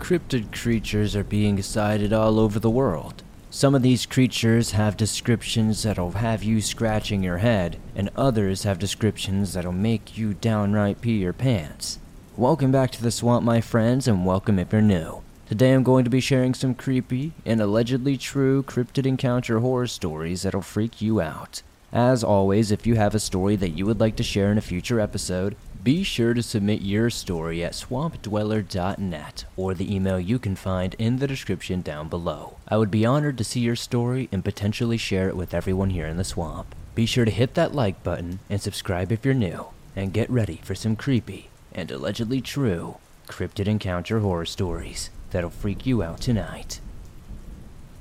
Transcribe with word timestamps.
Cryptid 0.00 0.50
creatures 0.50 1.14
are 1.14 1.22
being 1.22 1.62
sighted 1.62 2.12
all 2.12 2.40
over 2.40 2.58
the 2.58 2.70
world. 2.70 3.22
Some 3.50 3.74
of 3.74 3.82
these 3.82 4.06
creatures 4.06 4.72
have 4.72 4.96
descriptions 4.96 5.82
that'll 5.82 6.12
have 6.12 6.42
you 6.42 6.62
scratching 6.62 7.22
your 7.22 7.38
head, 7.38 7.76
and 7.94 8.10
others 8.16 8.64
have 8.64 8.78
descriptions 8.78 9.52
that'll 9.52 9.72
make 9.72 10.16
you 10.16 10.32
downright 10.34 11.00
pee 11.00 11.18
your 11.18 11.34
pants. 11.34 11.98
Welcome 12.36 12.72
back 12.72 12.90
to 12.92 13.02
the 13.02 13.10
swamp, 13.12 13.44
my 13.44 13.60
friends, 13.60 14.08
and 14.08 14.26
welcome 14.26 14.58
if 14.58 14.72
you're 14.72 14.82
new. 14.82 15.20
Today 15.46 15.74
I'm 15.74 15.84
going 15.84 16.04
to 16.04 16.10
be 16.10 16.20
sharing 16.20 16.54
some 16.54 16.74
creepy 16.74 17.32
and 17.44 17.60
allegedly 17.60 18.16
true 18.16 18.62
cryptid 18.62 19.06
encounter 19.06 19.60
horror 19.60 19.86
stories 19.86 20.42
that'll 20.42 20.62
freak 20.62 21.02
you 21.02 21.20
out. 21.20 21.62
As 21.92 22.24
always, 22.24 22.70
if 22.70 22.86
you 22.86 22.94
have 22.94 23.14
a 23.14 23.20
story 23.20 23.54
that 23.56 23.76
you 23.76 23.84
would 23.84 24.00
like 24.00 24.16
to 24.16 24.22
share 24.22 24.50
in 24.50 24.58
a 24.58 24.62
future 24.62 24.98
episode, 24.98 25.56
be 25.82 26.02
sure 26.02 26.34
to 26.34 26.42
submit 26.42 26.82
your 26.82 27.10
story 27.10 27.64
at 27.64 27.72
swampdweller.net 27.72 29.44
or 29.56 29.74
the 29.74 29.94
email 29.94 30.20
you 30.20 30.38
can 30.38 30.56
find 30.56 30.94
in 30.98 31.18
the 31.18 31.26
description 31.26 31.80
down 31.80 32.08
below. 32.08 32.56
I 32.68 32.76
would 32.76 32.90
be 32.90 33.06
honored 33.06 33.38
to 33.38 33.44
see 33.44 33.60
your 33.60 33.76
story 33.76 34.28
and 34.30 34.44
potentially 34.44 34.96
share 34.96 35.28
it 35.28 35.36
with 35.36 35.54
everyone 35.54 35.90
here 35.90 36.06
in 36.06 36.16
the 36.16 36.24
swamp. 36.24 36.74
Be 36.94 37.06
sure 37.06 37.24
to 37.24 37.30
hit 37.30 37.54
that 37.54 37.74
like 37.74 38.02
button 38.02 38.40
and 38.50 38.60
subscribe 38.60 39.12
if 39.12 39.24
you're 39.24 39.34
new, 39.34 39.66
and 39.96 40.12
get 40.12 40.28
ready 40.28 40.60
for 40.62 40.74
some 40.74 40.96
creepy 40.96 41.48
and 41.72 41.90
allegedly 41.90 42.40
true 42.40 42.96
cryptid 43.28 43.68
encounter 43.68 44.20
horror 44.20 44.44
stories 44.44 45.10
that'll 45.30 45.50
freak 45.50 45.86
you 45.86 46.02
out 46.02 46.20
tonight. 46.20 46.80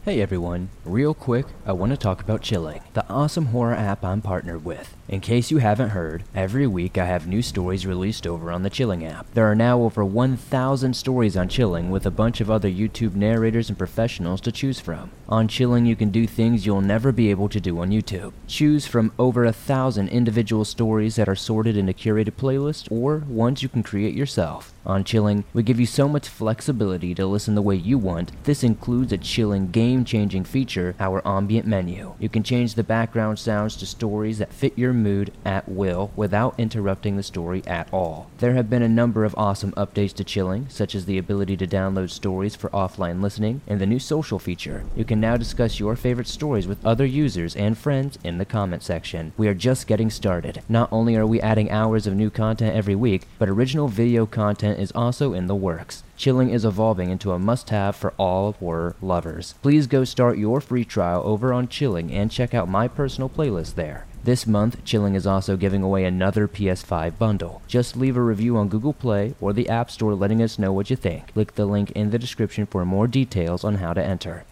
Hey 0.05 0.21
everyone, 0.21 0.69
real 0.85 1.13
quick, 1.13 1.45
I 1.65 1.73
want 1.73 1.91
to 1.91 1.97
talk 1.97 2.21
about 2.21 2.41
Chilling, 2.41 2.81
the 2.93 3.05
awesome 3.09 3.47
horror 3.47 3.73
app 3.75 4.05
I'm 4.05 4.21
partnered 4.21 4.63
with. 4.63 4.95
In 5.09 5.19
case 5.19 5.51
you 5.51 5.57
haven't 5.57 5.89
heard, 5.89 6.23
every 6.33 6.65
week 6.65 6.97
I 6.97 7.03
have 7.03 7.27
new 7.27 7.41
stories 7.41 7.85
released 7.85 8.25
over 8.25 8.49
on 8.49 8.63
the 8.63 8.69
Chilling 8.69 9.05
app. 9.05 9.29
There 9.33 9.51
are 9.51 9.55
now 9.55 9.81
over 9.81 10.05
1,000 10.05 10.95
stories 10.95 11.35
on 11.35 11.49
Chilling 11.49 11.89
with 11.89 12.05
a 12.05 12.11
bunch 12.11 12.39
of 12.39 12.49
other 12.49 12.69
YouTube 12.69 13.13
narrators 13.13 13.67
and 13.67 13.77
professionals 13.77 14.39
to 14.41 14.53
choose 14.53 14.79
from. 14.79 15.11
On 15.27 15.49
Chilling, 15.49 15.85
you 15.85 15.97
can 15.97 16.11
do 16.11 16.25
things 16.25 16.65
you'll 16.65 16.79
never 16.79 17.11
be 17.11 17.29
able 17.29 17.49
to 17.49 17.59
do 17.59 17.79
on 17.79 17.89
YouTube. 17.89 18.31
Choose 18.47 18.87
from 18.87 19.11
over 19.19 19.43
a 19.43 19.51
thousand 19.51 20.07
individual 20.09 20.63
stories 20.63 21.17
that 21.17 21.27
are 21.27 21.35
sorted 21.35 21.75
into 21.75 21.91
curated 21.91 22.35
playlists 22.35 22.89
or 22.89 23.25
ones 23.27 23.61
you 23.61 23.67
can 23.67 23.83
create 23.83 24.15
yourself. 24.15 24.73
On 24.85 25.03
Chilling, 25.03 25.43
we 25.53 25.61
give 25.61 25.79
you 25.79 25.85
so 25.85 26.07
much 26.07 26.29
flexibility 26.29 27.13
to 27.13 27.25
listen 27.25 27.53
the 27.53 27.61
way 27.61 27.75
you 27.75 27.97
want. 27.97 28.31
This 28.45 28.63
includes 28.63 29.11
a 29.11 29.17
Chilling 29.17 29.71
game 29.71 30.05
changing 30.05 30.45
feature, 30.45 30.95
our 30.99 31.21
ambient 31.27 31.67
menu. 31.67 32.15
You 32.17 32.29
can 32.29 32.43
change 32.43 32.73
the 32.73 32.83
background 32.83 33.39
sounds 33.39 33.75
to 33.77 33.85
stories 33.85 34.37
that 34.37 34.53
fit 34.53 34.77
your 34.77 34.93
mood 34.93 35.31
at 35.43 35.67
will 35.67 36.11
without 36.15 36.55
interrupting 36.57 37.17
the 37.17 37.23
story 37.23 37.61
at 37.67 37.91
all. 37.93 38.29
There 38.37 38.53
have 38.53 38.69
been 38.69 38.81
a 38.81 38.89
number 38.89 39.25
of 39.25 39.35
awesome 39.37 39.73
updates 39.73 40.13
to 40.13 40.23
Chilling, 40.23 40.67
such 40.69 40.95
as 40.95 41.05
the 41.05 41.17
ability 41.17 41.57
to 41.57 41.67
download 41.67 42.09
stories 42.09 42.55
for 42.55 42.69
offline 42.69 43.21
listening 43.21 43.61
and 43.67 43.81
the 43.81 43.85
new 43.85 43.99
social 43.99 44.39
feature. 44.39 44.85
You 44.95 45.03
can 45.03 45.19
now 45.19 45.35
discuss 45.35 45.79
your 45.79 45.95
favorite 45.95 46.27
stories 46.27 46.67
with 46.67 46.85
other 46.85 47.05
users 47.05 47.55
and 47.55 47.77
friends 47.77 48.17
in 48.23 48.37
the 48.37 48.45
comment 48.45 48.83
section. 48.83 49.33
We 49.37 49.47
are 49.49 49.53
just 49.53 49.87
getting 49.87 50.09
started. 50.09 50.61
Not 50.69 50.89
only 50.91 51.15
are 51.15 51.27
we 51.27 51.41
adding 51.41 51.69
hours 51.69 52.07
of 52.07 52.15
new 52.15 52.29
content 52.29 52.75
every 52.75 52.95
week, 52.95 53.23
but 53.37 53.49
original 53.49 53.87
video 53.87 54.25
content 54.25 54.68
is 54.77 54.91
also 54.91 55.33
in 55.33 55.47
the 55.47 55.55
works. 55.55 56.03
Chilling 56.17 56.49
is 56.49 56.65
evolving 56.65 57.09
into 57.09 57.31
a 57.31 57.39
must 57.39 57.69
have 57.69 57.95
for 57.95 58.13
all 58.17 58.53
horror 58.53 58.95
lovers. 59.01 59.55
Please 59.61 59.87
go 59.87 60.03
start 60.03 60.37
your 60.37 60.59
free 60.59 60.83
trial 60.83 61.21
over 61.25 61.53
on 61.53 61.67
Chilling 61.67 62.11
and 62.11 62.31
check 62.31 62.53
out 62.53 62.67
my 62.67 62.87
personal 62.87 63.29
playlist 63.29 63.75
there. 63.75 64.05
This 64.23 64.45
month, 64.45 64.83
Chilling 64.83 65.15
is 65.15 65.25
also 65.25 65.55
giving 65.55 65.81
away 65.81 66.03
another 66.03 66.47
PS5 66.47 67.17
bundle. 67.17 67.61
Just 67.67 67.95
leave 67.95 68.17
a 68.17 68.21
review 68.21 68.57
on 68.57 68.67
Google 68.67 68.93
Play 68.93 69.33
or 69.39 69.53
the 69.53 69.69
App 69.69 69.89
Store 69.89 70.13
letting 70.13 70.41
us 70.41 70.59
know 70.59 70.73
what 70.73 70.89
you 70.89 70.95
think. 70.95 71.33
Click 71.33 71.55
the 71.55 71.65
link 71.65 71.91
in 71.91 72.09
the 72.09 72.19
description 72.19 72.65
for 72.65 72.85
more 72.85 73.07
details 73.07 73.63
on 73.63 73.75
how 73.75 73.93
to 73.93 74.03
enter. 74.03 74.45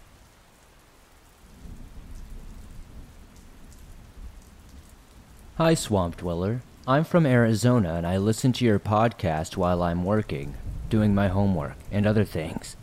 Hi, 5.58 5.74
Swamp 5.74 6.16
Dweller. 6.16 6.62
I'm 6.88 7.04
from 7.04 7.26
Arizona 7.26 7.96
and 7.96 8.06
I 8.06 8.16
listen 8.16 8.50
to 8.54 8.64
your 8.64 8.78
podcast 8.78 9.58
while 9.58 9.82
I'm 9.82 10.04
working, 10.04 10.54
doing 10.88 11.14
my 11.14 11.28
homework, 11.28 11.76
and 11.92 12.06
other 12.06 12.24
things. 12.24 12.76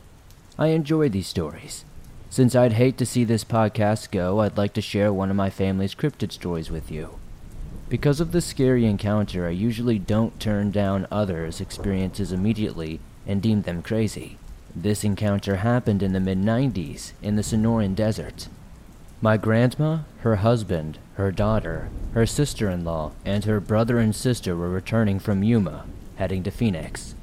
I 0.59 0.67
enjoy 0.67 1.09
these 1.09 1.25
stories. 1.25 1.85
Since 2.29 2.53
I'd 2.53 2.73
hate 2.73 2.99
to 2.99 3.05
see 3.07 3.23
this 3.23 3.43
podcast 3.43 4.11
go, 4.11 4.41
I'd 4.41 4.59
like 4.59 4.73
to 4.73 4.81
share 4.81 5.11
one 5.11 5.31
of 5.31 5.35
my 5.35 5.49
family's 5.49 5.95
cryptid 5.95 6.31
stories 6.31 6.69
with 6.69 6.91
you. 6.91 7.17
Because 7.89 8.19
of 8.19 8.31
this 8.31 8.45
scary 8.45 8.85
encounter, 8.85 9.47
I 9.47 9.49
usually 9.49 9.97
don't 9.97 10.39
turn 10.39 10.69
down 10.69 11.07
others' 11.09 11.59
experiences 11.59 12.31
immediately 12.31 12.99
and 13.25 13.41
deem 13.41 13.63
them 13.63 13.81
crazy. 13.81 14.37
This 14.75 15.03
encounter 15.03 15.55
happened 15.55 16.03
in 16.03 16.13
the 16.13 16.19
mid 16.19 16.37
90s 16.37 17.13
in 17.23 17.37
the 17.37 17.41
Sonoran 17.41 17.95
Desert. 17.95 18.49
My 19.21 19.37
grandma, 19.37 19.99
her 20.19 20.35
husband, 20.37 20.99
her 21.15 21.31
daughter, 21.31 21.89
her 22.13 22.25
sister 22.25 22.69
in 22.69 22.83
law, 22.83 23.13
and 23.23 23.45
her 23.45 23.61
brother 23.61 23.97
and 23.97 24.13
sister 24.13 24.55
were 24.55 24.69
returning 24.69 25.19
from 25.19 25.41
Yuma, 25.41 25.85
heading 26.17 26.43
to 26.43 26.51
Phoenix. 26.51 27.15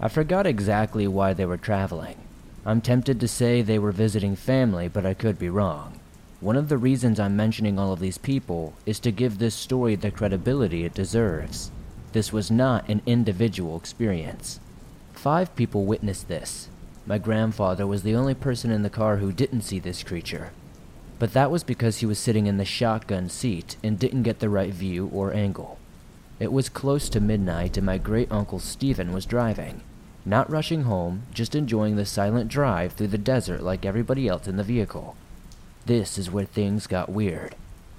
I 0.00 0.08
forgot 0.08 0.46
exactly 0.46 1.06
why 1.06 1.34
they 1.34 1.46
were 1.46 1.56
traveling. 1.56 2.16
I'm 2.64 2.80
tempted 2.80 3.20
to 3.20 3.28
say 3.28 3.62
they 3.62 3.78
were 3.78 3.92
visiting 3.92 4.34
family, 4.34 4.88
but 4.88 5.06
I 5.06 5.14
could 5.14 5.38
be 5.38 5.48
wrong. 5.48 6.00
One 6.40 6.56
of 6.56 6.68
the 6.68 6.78
reasons 6.78 7.20
I'm 7.20 7.36
mentioning 7.36 7.78
all 7.78 7.92
of 7.92 8.00
these 8.00 8.18
people 8.18 8.74
is 8.84 8.98
to 9.00 9.12
give 9.12 9.38
this 9.38 9.54
story 9.54 9.94
the 9.94 10.10
credibility 10.10 10.84
it 10.84 10.94
deserves. 10.94 11.70
This 12.12 12.32
was 12.32 12.50
not 12.50 12.88
an 12.88 13.02
individual 13.06 13.76
experience. 13.76 14.58
Five 15.12 15.54
people 15.54 15.84
witnessed 15.84 16.26
this. 16.26 16.68
My 17.06 17.18
grandfather 17.18 17.86
was 17.86 18.02
the 18.02 18.16
only 18.16 18.34
person 18.34 18.72
in 18.72 18.82
the 18.82 18.90
car 18.90 19.18
who 19.18 19.32
didn't 19.32 19.62
see 19.62 19.78
this 19.78 20.02
creature. 20.02 20.50
But 21.18 21.32
that 21.32 21.50
was 21.50 21.64
because 21.64 21.98
he 21.98 22.06
was 22.06 22.18
sitting 22.18 22.46
in 22.46 22.58
the 22.58 22.64
shotgun 22.64 23.28
seat 23.28 23.76
and 23.82 23.98
didn't 23.98 24.24
get 24.24 24.40
the 24.40 24.50
right 24.50 24.72
view 24.72 25.10
or 25.12 25.32
angle. 25.32 25.78
It 26.38 26.52
was 26.52 26.68
close 26.68 27.08
to 27.10 27.20
midnight 27.20 27.76
and 27.76 27.86
my 27.86 27.96
great 27.96 28.30
uncle 28.30 28.58
Stephen 28.58 29.12
was 29.12 29.24
driving. 29.24 29.80
Not 30.26 30.50
rushing 30.50 30.82
home, 30.82 31.22
just 31.32 31.54
enjoying 31.54 31.96
the 31.96 32.04
silent 32.04 32.50
drive 32.50 32.92
through 32.92 33.06
the 33.08 33.18
desert 33.18 33.62
like 33.62 33.86
everybody 33.86 34.28
else 34.28 34.46
in 34.46 34.56
the 34.56 34.62
vehicle. 34.62 35.16
This 35.86 36.18
is 36.18 36.30
where 36.30 36.44
things 36.44 36.86
got 36.86 37.08
weird. 37.08 37.54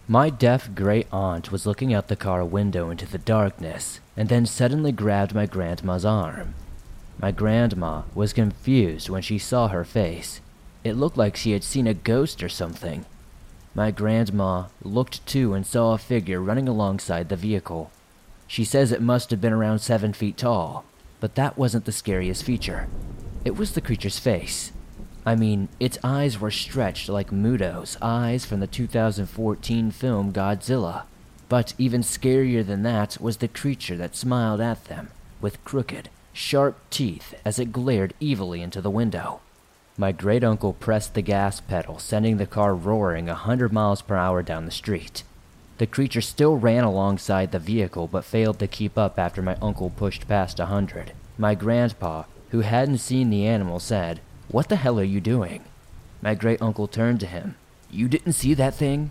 My 0.10 0.30
deaf 0.30 0.70
great 0.76 1.08
aunt 1.12 1.52
was 1.52 1.66
looking 1.66 1.94
out 1.94 2.10
the 2.10 2.16
car 2.16 2.46
window 2.46 2.90
into 2.90 3.06
the 3.06 3.18
darkness 3.18 4.00
and 4.16 4.30
then 4.30 4.46
suddenly 4.46 4.92
grabbed 4.92 5.34
my 5.34 5.46
grandma's 5.46 6.06
arm. 6.06 6.54
My 7.20 7.32
grandma 7.32 8.04
was 8.14 8.32
confused 8.34 9.10
when 9.10 9.22
she 9.22 9.40
saw 9.40 9.70
her 9.70 9.84
face. 9.84 10.40
It 10.88 10.96
looked 10.96 11.18
like 11.18 11.36
she 11.36 11.52
had 11.52 11.66
seen 11.66 11.86
a 11.86 11.94
ghost 11.94 12.42
or 12.42 12.48
something. 12.48 13.06
My 13.75 13.92
grandma 13.92 14.68
looked 14.81 15.25
too 15.25 15.53
and 15.53 15.68
saw 15.68 15.94
a 15.94 15.98
figure 15.98 16.40
running 16.40 16.70
alongside 16.70 17.28
the 17.28 17.36
vehicle. 17.36 17.92
She 18.48 18.64
says 18.64 18.94
it 18.94 19.02
must 19.02 19.30
have 19.31 19.42
been 19.42 19.52
around 19.52 19.80
seven 19.80 20.14
feet 20.14 20.38
tall. 20.38 20.86
But 21.20 21.36
that 21.36 21.58
wasn't 21.58 21.84
the 21.84 21.92
scariest 21.92 22.44
feature. 22.44 22.88
It 23.44 23.58
was 23.58 23.74
the 23.74 23.81
creature's 23.81 24.18
face. 24.18 24.72
I 25.25 25.36
mean, 25.36 25.68
its 25.78 25.98
eyes 26.06 26.40
were 26.40 26.52
stretched 26.52 27.09
like 27.09 27.34
Muto's 27.34 27.98
eyes 28.02 28.46
from 28.46 28.62
the 28.62 28.68
2014 28.68 29.92
film 29.92 30.31
Godzilla. 30.31 31.04
But 31.50 31.74
even 31.78 32.02
scarier 32.02 32.66
than 32.66 32.84
that 32.84 33.19
was 33.19 33.38
the 33.38 33.50
creature 33.50 33.98
that 33.98 34.16
smiled 34.16 34.62
at 34.62 34.86
them, 34.86 35.09
with 35.42 35.64
crooked, 35.66 36.09
sharp 36.31 36.80
teeth 36.90 37.34
as 37.44 37.59
it 37.59 37.74
glared 37.74 38.14
evilly 38.22 38.62
into 38.62 38.80
the 38.80 38.90
window. 38.90 39.42
My 40.00 40.12
great 40.12 40.44
uncle 40.44 40.74
pressed 40.74 41.16
the 41.16 41.24
gas 41.24 41.59
pedal, 41.59 41.97
sending 41.97 42.38
the 42.38 42.46
car 42.46 42.75
roaring 42.75 43.28
a 43.28 43.34
hundred 43.34 43.74
miles 43.74 44.03
per 44.03 44.16
hour 44.16 44.44
down 44.44 44.66
the 44.66 44.72
street. 44.72 45.24
The 45.80 45.88
creature 45.88 46.22
still 46.22 46.58
ran 46.58 46.84
alongside 46.84 47.52
the 47.52 47.58
vehicle 47.58 48.07
but 48.07 48.24
failed 48.24 48.59
to 48.59 48.68
keep 48.68 48.96
up 48.96 49.18
after 49.18 49.41
my 49.41 49.56
uncle 49.59 49.90
pushed 49.90 50.28
past 50.28 50.59
a 50.59 50.68
hundred. 50.68 51.13
My 51.36 51.56
grandpa, 51.56 52.25
who 52.50 52.59
hadn't 52.59 53.00
seen 53.00 53.31
the 53.31 53.48
animal, 53.48 53.80
said, 53.80 54.19
What 54.50 54.69
the 54.69 54.75
hell 54.75 55.00
are 55.00 55.04
you 55.04 55.19
doing? 55.19 55.63
My 56.22 56.36
great 56.36 56.62
uncle 56.62 56.88
turned 56.88 57.19
to 57.22 57.27
him. 57.27 57.56
You 57.89 58.07
didn't 58.07 58.33
see 58.33 58.54
that 58.54 58.75
thing? 58.75 59.10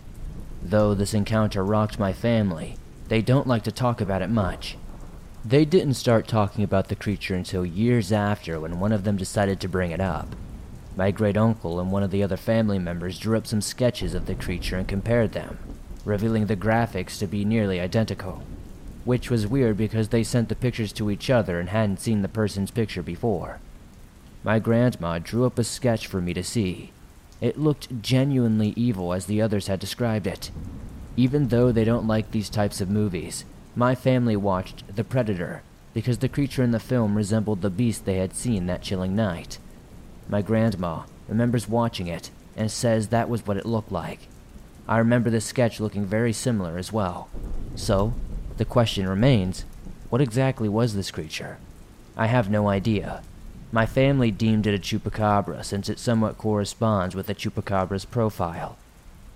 Though 0.63 0.93
this 0.93 1.13
encounter 1.13 1.65
rocked 1.65 1.99
my 1.99 2.13
family, 2.13 2.77
they 3.09 3.21
don't 3.21 3.47
like 3.47 3.63
to 3.63 3.71
talk 3.73 3.99
about 3.99 4.21
it 4.21 4.29
much. 4.29 4.77
They 5.43 5.65
didn't 5.65 5.95
start 5.95 6.27
talking 6.27 6.63
about 6.63 6.87
the 6.87 6.95
creature 6.95 7.35
until 7.35 7.65
years 7.65 8.13
after 8.13 8.57
when 8.59 8.79
one 8.79 8.93
of 8.93 9.03
them 9.03 9.17
decided 9.17 9.59
to 9.59 9.69
bring 9.69 9.91
it 9.91 10.01
up. 10.01 10.35
My 10.97 11.11
great 11.11 11.37
uncle 11.37 11.79
and 11.79 11.91
one 11.91 12.01
of 12.01 12.09
the 12.09 12.23
other 12.23 12.37
family 12.37 12.79
members 12.79 13.19
drew 13.19 13.37
up 13.37 13.45
some 13.45 13.61
sketches 13.61 14.15
of 14.15 14.25
the 14.25 14.33
creature 14.33 14.77
and 14.77 14.87
compared 14.87 15.31
them 15.31 15.59
revealing 16.03 16.45
the 16.45 16.55
graphics 16.55 17.19
to 17.19 17.27
be 17.27 17.45
nearly 17.45 17.79
identical. 17.79 18.41
Which 19.05 19.29
was 19.29 19.45
weird 19.45 19.77
because 19.77 20.09
they 20.09 20.23
sent 20.23 20.49
the 20.49 20.55
pictures 20.55 20.93
to 20.93 21.11
each 21.11 21.29
other 21.29 21.59
and 21.59 21.69
hadn't 21.69 21.99
seen 21.99 22.21
the 22.21 22.27
person's 22.27 22.71
picture 22.71 23.03
before. 23.03 23.59
My 24.43 24.57
grandma 24.57 25.19
drew 25.19 25.45
up 25.45 25.59
a 25.59 25.63
sketch 25.63 26.07
for 26.07 26.21
me 26.21 26.33
to 26.33 26.43
see. 26.43 26.91
It 27.41 27.59
looked 27.59 28.01
genuinely 28.01 28.73
evil 28.75 29.13
as 29.13 29.25
the 29.25 29.41
others 29.41 29.67
had 29.67 29.79
described 29.79 30.25
it. 30.25 30.49
Even 31.15 31.49
though 31.49 31.71
they 31.71 31.83
don't 31.83 32.07
like 32.07 32.31
these 32.31 32.49
types 32.49 32.81
of 32.81 32.89
movies, 32.89 33.45
my 33.75 33.93
family 33.93 34.35
watched 34.35 34.95
The 34.95 35.03
Predator 35.03 35.61
because 35.93 36.19
the 36.19 36.29
creature 36.29 36.63
in 36.63 36.71
the 36.71 36.79
film 36.79 37.15
resembled 37.15 37.61
the 37.61 37.69
beast 37.69 38.05
they 38.05 38.17
had 38.17 38.33
seen 38.33 38.65
that 38.65 38.81
chilling 38.81 39.15
night. 39.15 39.57
My 40.29 40.41
grandma 40.41 41.03
remembers 41.27 41.69
watching 41.69 42.07
it 42.07 42.31
and 42.55 42.69
says 42.69 43.07
that 43.07 43.29
was 43.29 43.45
what 43.45 43.57
it 43.57 43.65
looked 43.65 43.91
like. 43.91 44.27
I 44.87 44.97
remember 44.97 45.29
the 45.29 45.41
sketch 45.41 45.79
looking 45.79 46.05
very 46.05 46.33
similar 46.33 46.77
as 46.77 46.91
well. 46.91 47.29
So, 47.75 48.13
the 48.57 48.65
question 48.65 49.07
remains 49.07 49.65
what 50.09 50.21
exactly 50.21 50.69
was 50.69 50.95
this 50.95 51.11
creature? 51.11 51.57
I 52.15 52.27
have 52.27 52.49
no 52.49 52.67
idea. 52.69 53.21
My 53.71 53.85
family 53.85 54.31
deemed 54.31 54.65
it 54.65 54.73
a 54.73 54.79
chupacabra 54.79 55.63
since 55.63 55.89
it 55.89 55.99
somewhat 55.99 56.37
corresponds 56.37 57.15
with 57.15 57.29
a 57.29 57.35
chupacabra's 57.35 58.05
profile. 58.05 58.77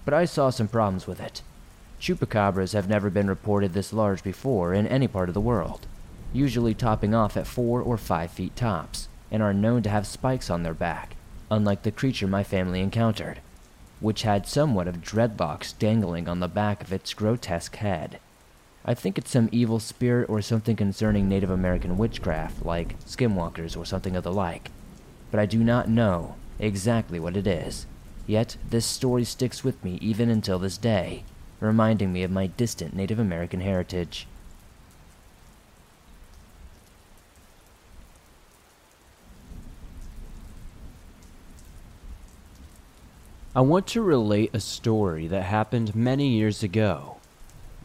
But 0.06 0.14
I 0.14 0.26
saw 0.26 0.50
some 0.50 0.70
problems 0.70 1.06
with 1.06 1.20
it. 1.20 1.42
Chupacabras 2.00 2.74
have 2.74 2.90
never 2.90 3.10
been 3.10 3.28
reported 3.28 3.74
this 3.74 3.94
large 3.94 4.24
before 4.24 4.74
in 4.74 4.88
any 4.88 5.08
part 5.08 5.30
of 5.30 5.36
the 5.36 5.42
world, 5.42 5.86
usually 6.34 6.74
topping 6.74 7.14
off 7.14 7.38
at 7.38 7.46
4 7.46 7.82
or 7.82 7.98
5 7.98 8.32
feet 8.32 8.56
tops, 8.56 9.08
and 9.32 9.42
are 9.42 9.54
known 9.54 9.82
to 9.84 9.90
have 9.90 10.06
spikes 10.06 10.50
on 10.50 10.64
their 10.64 10.74
back, 10.74 11.16
unlike 11.50 11.84
the 11.84 11.92
creature 11.92 12.28
my 12.28 12.44
family 12.44 12.82
encountered, 12.82 13.40
which 14.00 14.24
had 14.24 14.46
somewhat 14.46 14.88
of 14.88 15.02
dreadlocks 15.02 15.78
dangling 15.78 16.28
on 16.28 16.40
the 16.40 16.48
back 16.48 16.84
of 16.84 16.92
its 16.92 17.14
grotesque 17.14 17.76
head. 17.78 18.20
I 18.84 18.94
think 18.94 19.18
it's 19.18 19.32
some 19.32 19.50
evil 19.52 19.80
spirit 19.80 20.28
or 20.28 20.42
something 20.42 20.76
concerning 20.76 21.30
Native 21.30 21.52
American 21.52 21.98
witchcraft, 21.98 22.66
like 22.66 23.00
skinwalkers 23.02 23.78
or 23.78 23.86
something 23.86 24.16
of 24.16 24.24
the 24.24 24.34
like. 24.34 24.72
But 25.30 25.40
I 25.40 25.46
do 25.46 25.64
not 25.64 25.88
know 25.88 26.36
exactly 26.60 27.20
what 27.20 27.38
it 27.38 27.46
is. 27.46 27.86
Yet, 28.26 28.58
this 28.68 28.86
story 28.86 29.24
sticks 29.24 29.64
with 29.64 29.84
me 29.84 29.98
even 30.02 30.30
until 30.30 30.58
this 30.58 30.78
day, 30.78 31.24
reminding 31.60 32.12
me 32.12 32.24
of 32.24 32.32
my 32.32 32.48
distant 32.48 32.96
Native 32.96 33.20
American 33.20 33.62
heritage. 33.62 34.28
I 43.54 43.60
want 43.60 43.86
to 43.88 44.02
relate 44.02 44.52
a 44.54 44.62
story 44.62 45.28
that 45.28 45.44
happened 45.44 45.94
many 45.94 46.30
years 46.30 46.64
ago. 46.64 47.18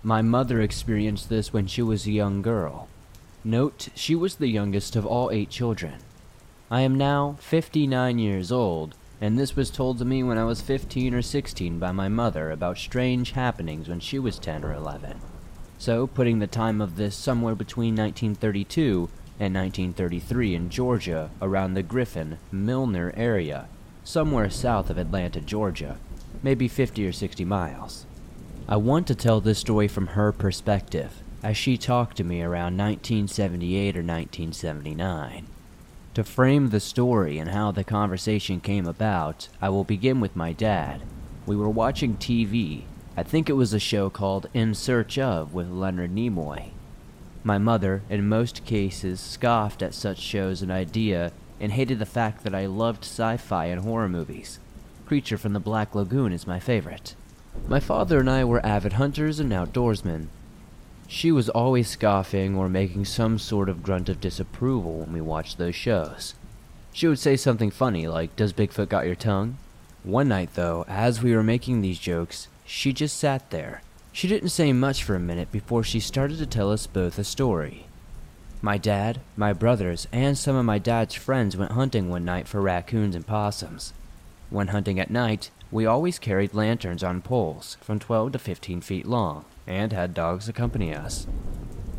My 0.00 0.22
mother 0.22 0.60
experienced 0.60 1.28
this 1.28 1.52
when 1.52 1.66
she 1.66 1.82
was 1.82 2.06
a 2.06 2.12
young 2.12 2.40
girl. 2.40 2.86
Note, 3.42 3.88
she 3.96 4.14
was 4.14 4.36
the 4.36 4.46
youngest 4.46 4.94
of 4.94 5.04
all 5.04 5.28
eight 5.32 5.50
children. 5.50 5.94
I 6.70 6.82
am 6.82 6.96
now 6.96 7.34
59 7.40 8.16
years 8.20 8.52
old, 8.52 8.94
and 9.20 9.36
this 9.36 9.56
was 9.56 9.68
told 9.72 9.98
to 9.98 10.04
me 10.04 10.22
when 10.22 10.38
I 10.38 10.44
was 10.44 10.60
15 10.60 11.12
or 11.12 11.22
16 11.22 11.80
by 11.80 11.90
my 11.90 12.08
mother 12.08 12.52
about 12.52 12.78
strange 12.78 13.32
happenings 13.32 13.88
when 13.88 13.98
she 13.98 14.20
was 14.20 14.38
10 14.38 14.62
or 14.64 14.72
11. 14.72 15.20
So, 15.78 16.06
putting 16.06 16.38
the 16.38 16.46
time 16.46 16.80
of 16.80 16.94
this 16.94 17.16
somewhere 17.16 17.56
between 17.56 17.96
1932 17.96 19.10
and 19.40 19.52
1933 19.52 20.54
in 20.54 20.70
Georgia, 20.70 21.30
around 21.42 21.74
the 21.74 21.82
Griffin, 21.82 22.38
Milner 22.52 23.12
area, 23.16 23.66
somewhere 24.06 24.48
south 24.48 24.88
of 24.88 24.98
Atlanta, 24.98 25.40
Georgia, 25.40 25.98
maybe 26.40 26.68
50 26.68 27.06
or 27.06 27.12
60 27.12 27.44
miles. 27.44 28.06
I 28.68 28.76
want 28.76 29.08
to 29.08 29.16
tell 29.16 29.40
this 29.40 29.58
story 29.58 29.88
from 29.88 30.08
her 30.08 30.30
perspective, 30.30 31.22
as 31.42 31.56
she 31.56 31.76
talked 31.76 32.16
to 32.18 32.24
me 32.24 32.40
around 32.40 32.78
1978 32.78 33.96
or 33.96 34.02
1979. 34.02 35.46
To 36.14 36.24
frame 36.24 36.68
the 36.68 36.80
story 36.80 37.38
and 37.38 37.50
how 37.50 37.72
the 37.72 37.84
conversation 37.84 38.60
came 38.60 38.86
about, 38.86 39.48
I 39.60 39.70
will 39.70 39.84
begin 39.84 40.20
with 40.20 40.36
my 40.36 40.52
dad. 40.52 41.02
We 41.44 41.56
were 41.56 41.68
watching 41.68 42.16
TV. 42.16 42.84
I 43.16 43.24
think 43.24 43.48
it 43.48 43.54
was 43.54 43.74
a 43.74 43.80
show 43.80 44.08
called 44.08 44.48
In 44.54 44.74
Search 44.74 45.18
of 45.18 45.52
with 45.52 45.68
Leonard 45.68 46.14
Nimoy. 46.14 46.70
My 47.42 47.58
mother, 47.58 48.02
in 48.08 48.28
most 48.28 48.64
cases, 48.64 49.20
scoffed 49.20 49.82
at 49.82 49.94
such 49.94 50.18
shows 50.18 50.62
and 50.62 50.70
idea 50.70 51.32
and 51.60 51.72
hated 51.72 51.98
the 51.98 52.06
fact 52.06 52.44
that 52.44 52.54
I 52.54 52.66
loved 52.66 53.04
sci 53.04 53.36
fi 53.36 53.66
and 53.66 53.82
horror 53.82 54.08
movies. 54.08 54.58
Creature 55.06 55.38
from 55.38 55.52
the 55.52 55.60
Black 55.60 55.94
Lagoon 55.94 56.32
is 56.32 56.46
my 56.46 56.58
favorite. 56.58 57.14
My 57.68 57.80
father 57.80 58.20
and 58.20 58.28
I 58.28 58.44
were 58.44 58.64
avid 58.64 58.94
hunters 58.94 59.40
and 59.40 59.52
outdoorsmen. 59.52 60.28
She 61.08 61.30
was 61.30 61.48
always 61.48 61.88
scoffing 61.88 62.56
or 62.56 62.68
making 62.68 63.04
some 63.04 63.38
sort 63.38 63.68
of 63.68 63.82
grunt 63.82 64.08
of 64.08 64.20
disapproval 64.20 65.00
when 65.00 65.12
we 65.12 65.20
watched 65.20 65.58
those 65.58 65.74
shows. 65.74 66.34
She 66.92 67.06
would 67.06 67.18
say 67.18 67.36
something 67.36 67.70
funny 67.70 68.08
like, 68.08 68.34
Does 68.36 68.52
Bigfoot 68.52 68.88
got 68.88 69.06
your 69.06 69.14
tongue? 69.14 69.58
One 70.02 70.28
night, 70.28 70.50
though, 70.54 70.84
as 70.88 71.22
we 71.22 71.34
were 71.34 71.42
making 71.42 71.80
these 71.80 71.98
jokes, 71.98 72.48
she 72.64 72.92
just 72.92 73.16
sat 73.16 73.50
there. 73.50 73.82
She 74.12 74.28
didn't 74.28 74.48
say 74.48 74.72
much 74.72 75.04
for 75.04 75.14
a 75.14 75.20
minute 75.20 75.52
before 75.52 75.84
she 75.84 76.00
started 76.00 76.38
to 76.38 76.46
tell 76.46 76.72
us 76.72 76.86
both 76.86 77.18
a 77.18 77.24
story. 77.24 77.86
My 78.62 78.78
dad, 78.78 79.20
my 79.36 79.52
brothers, 79.52 80.08
and 80.12 80.36
some 80.36 80.56
of 80.56 80.64
my 80.64 80.78
dad's 80.78 81.14
friends 81.14 81.56
went 81.56 81.72
hunting 81.72 82.08
one 82.08 82.24
night 82.24 82.48
for 82.48 82.62
raccoons 82.62 83.14
and 83.14 83.26
possums. 83.26 83.92
When 84.48 84.68
hunting 84.68 84.98
at 84.98 85.10
night, 85.10 85.50
we 85.70 85.84
always 85.84 86.18
carried 86.18 86.54
lanterns 86.54 87.04
on 87.04 87.20
poles 87.20 87.76
from 87.80 87.98
12 87.98 88.32
to 88.32 88.38
15 88.38 88.80
feet 88.80 89.06
long 89.06 89.44
and 89.66 89.92
had 89.92 90.14
dogs 90.14 90.48
accompany 90.48 90.94
us. 90.94 91.26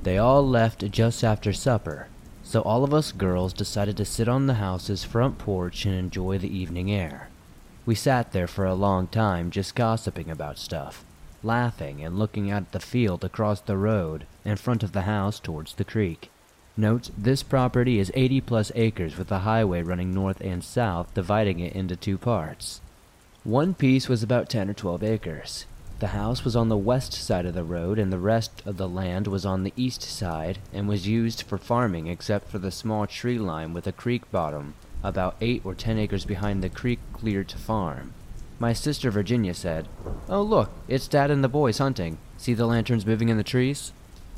They 0.01 0.18
all 0.18 0.48
left 0.48 0.89
just 0.89 1.24
after 1.24 1.54
supper, 1.54 2.07
so 2.44 2.62
all 2.62 2.83
of 2.83 2.94
us 2.94 3.12
girls 3.12 3.54
decided 3.54 3.95
to 3.98 4.06
sit 4.06 4.27
on 4.27 4.48
the 4.48 4.56
house's 4.56 5.04
front 5.04 5.38
porch 5.38 5.86
and 5.86 5.94
enjoy 5.94 6.38
the 6.38 6.57
evening 6.57 6.92
air. 6.92 7.30
We 7.86 7.94
sat 7.94 8.31
there 8.31 8.48
for 8.48 8.65
a 8.65 8.74
long 8.74 9.07
time 9.07 9.51
just 9.51 9.75
gossiping 9.75 10.31
about 10.31 10.57
stuff, 10.57 11.06
laughing 11.44 12.04
and 12.04 12.18
looking 12.18 12.50
out 12.50 12.63
at 12.63 12.71
the 12.71 12.80
field 12.80 13.24
across 13.24 13.62
the 13.62 13.77
road 13.77 14.25
in 14.44 14.56
front 14.56 14.81
of 14.81 14.94
the 14.94 15.01
house 15.01 15.39
towards 15.39 15.75
the 15.75 15.86
creek. 15.86 16.31
Note, 16.79 17.09
this 17.18 17.41
property 17.41 17.97
is 17.97 18.12
80 18.13 18.41
plus 18.41 18.71
acres 18.75 19.18
with 19.18 19.31
a 19.31 19.39
highway 19.39 19.81
running 19.81 20.13
north 20.13 20.39
and 20.41 20.63
south 20.63 21.12
dividing 21.15 21.59
it 21.59 21.74
into 21.74 21.95
two 21.95 22.19
parts. 22.19 22.81
One 23.44 23.74
piece 23.74 24.07
was 24.07 24.21
about 24.21 24.47
10 24.47 24.69
or 24.69 24.74
12 24.75 25.03
acres. 25.03 25.65
The 26.00 26.07
house 26.07 26.45
was 26.45 26.56
on 26.56 26.69
the 26.69 26.77
west 26.77 27.13
side 27.13 27.47
of 27.47 27.56
the 27.56 27.63
road, 27.63 27.97
and 27.97 28.13
the 28.13 28.19
rest 28.19 28.62
of 28.63 28.77
the 28.77 28.88
land 28.88 29.25
was 29.25 29.44
on 29.44 29.63
the 29.63 29.74
east 29.75 30.03
side 30.03 30.59
and 30.71 30.88
was 30.88 31.07
used 31.07 31.41
for 31.41 31.57
farming 31.57 32.06
except 32.06 32.51
for 32.51 32.59
the 32.59 32.69
small 32.69 33.07
tree 33.07 33.39
line 33.39 33.73
with 33.73 33.88
a 33.88 33.91
creek 33.91 34.30
bottom, 34.30 34.75
about 35.03 35.35
8 35.41 35.63
or 35.65 35.73
10 35.73 35.97
acres 35.97 36.25
behind 36.25 36.63
the 36.63 36.69
creek 36.69 37.00
cleared 37.12 37.47
to 37.50 37.57
farm. 37.57 38.13
My 38.59 38.73
sister 38.73 39.09
Virginia 39.09 39.56
said, 39.56 39.88
Oh, 40.30 40.44
look, 40.44 40.69
it's 40.88 41.07
Dad 41.07 41.31
and 41.31 41.44
the 41.44 41.50
boys 41.50 41.80
hunting. 41.80 42.19
See 42.38 42.53
the 42.53 42.68
lanterns 42.68 43.07
moving 43.07 43.30
in 43.30 43.38
the 43.38 43.44
trees? 43.44 43.91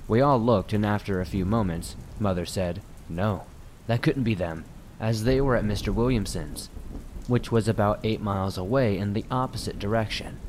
We 0.09 0.19
all 0.19 0.41
looked, 0.41 0.73
and 0.73 0.85
after 0.85 1.21
a 1.21 1.25
few 1.25 1.45
moments, 1.45 1.95
Mother 2.19 2.45
said, 2.45 2.81
No, 3.07 3.43
that 3.87 4.01
couldn't 4.01 4.23
be 4.23 4.35
them, 4.35 4.65
as 4.99 5.23
they 5.23 5.39
were 5.39 5.55
at 5.55 5.63
Mr. 5.63 5.93
Williamson's 5.93 6.67
which 7.29 7.51
was 7.51 7.67
about 7.67 7.99
eight 8.03 8.19
miles 8.19 8.57
away 8.57 8.97
in 8.97 9.13
the 9.13 9.23
opposite 9.29 9.77
direction. 9.77 10.39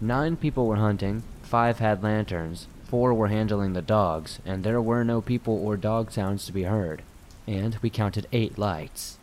Nine 0.00 0.36
people 0.36 0.66
were 0.66 0.76
hunting, 0.76 1.22
five 1.42 1.78
had 1.78 2.02
lanterns, 2.02 2.66
four 2.82 3.14
were 3.14 3.28
handling 3.28 3.72
the 3.72 3.80
dogs, 3.80 4.40
and 4.44 4.64
there 4.64 4.82
were 4.82 5.04
no 5.04 5.20
people 5.20 5.54
or 5.54 5.76
dog 5.76 6.10
sounds 6.10 6.44
to 6.44 6.52
be 6.52 6.64
heard, 6.64 7.02
and 7.46 7.78
we 7.82 7.88
counted 7.88 8.26
eight 8.32 8.58
lights. 8.58 9.18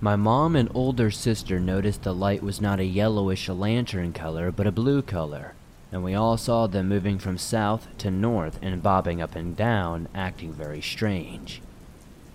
My 0.00 0.16
mom 0.16 0.56
and 0.56 0.70
older 0.74 1.10
sister 1.10 1.60
noticed 1.60 2.02
the 2.02 2.14
light 2.14 2.42
was 2.42 2.62
not 2.62 2.80
a 2.80 2.84
yellowish 2.84 3.46
lantern 3.50 4.14
color, 4.14 4.50
but 4.50 4.66
a 4.66 4.72
blue 4.72 5.02
color, 5.02 5.52
and 5.92 6.04
we 6.04 6.14
all 6.14 6.36
saw 6.36 6.66
them 6.66 6.88
moving 6.88 7.18
from 7.18 7.38
south 7.38 7.88
to 7.98 8.10
north 8.10 8.58
and 8.62 8.82
bobbing 8.82 9.20
up 9.20 9.34
and 9.34 9.56
down, 9.56 10.08
acting 10.14 10.52
very 10.52 10.80
strange. 10.80 11.60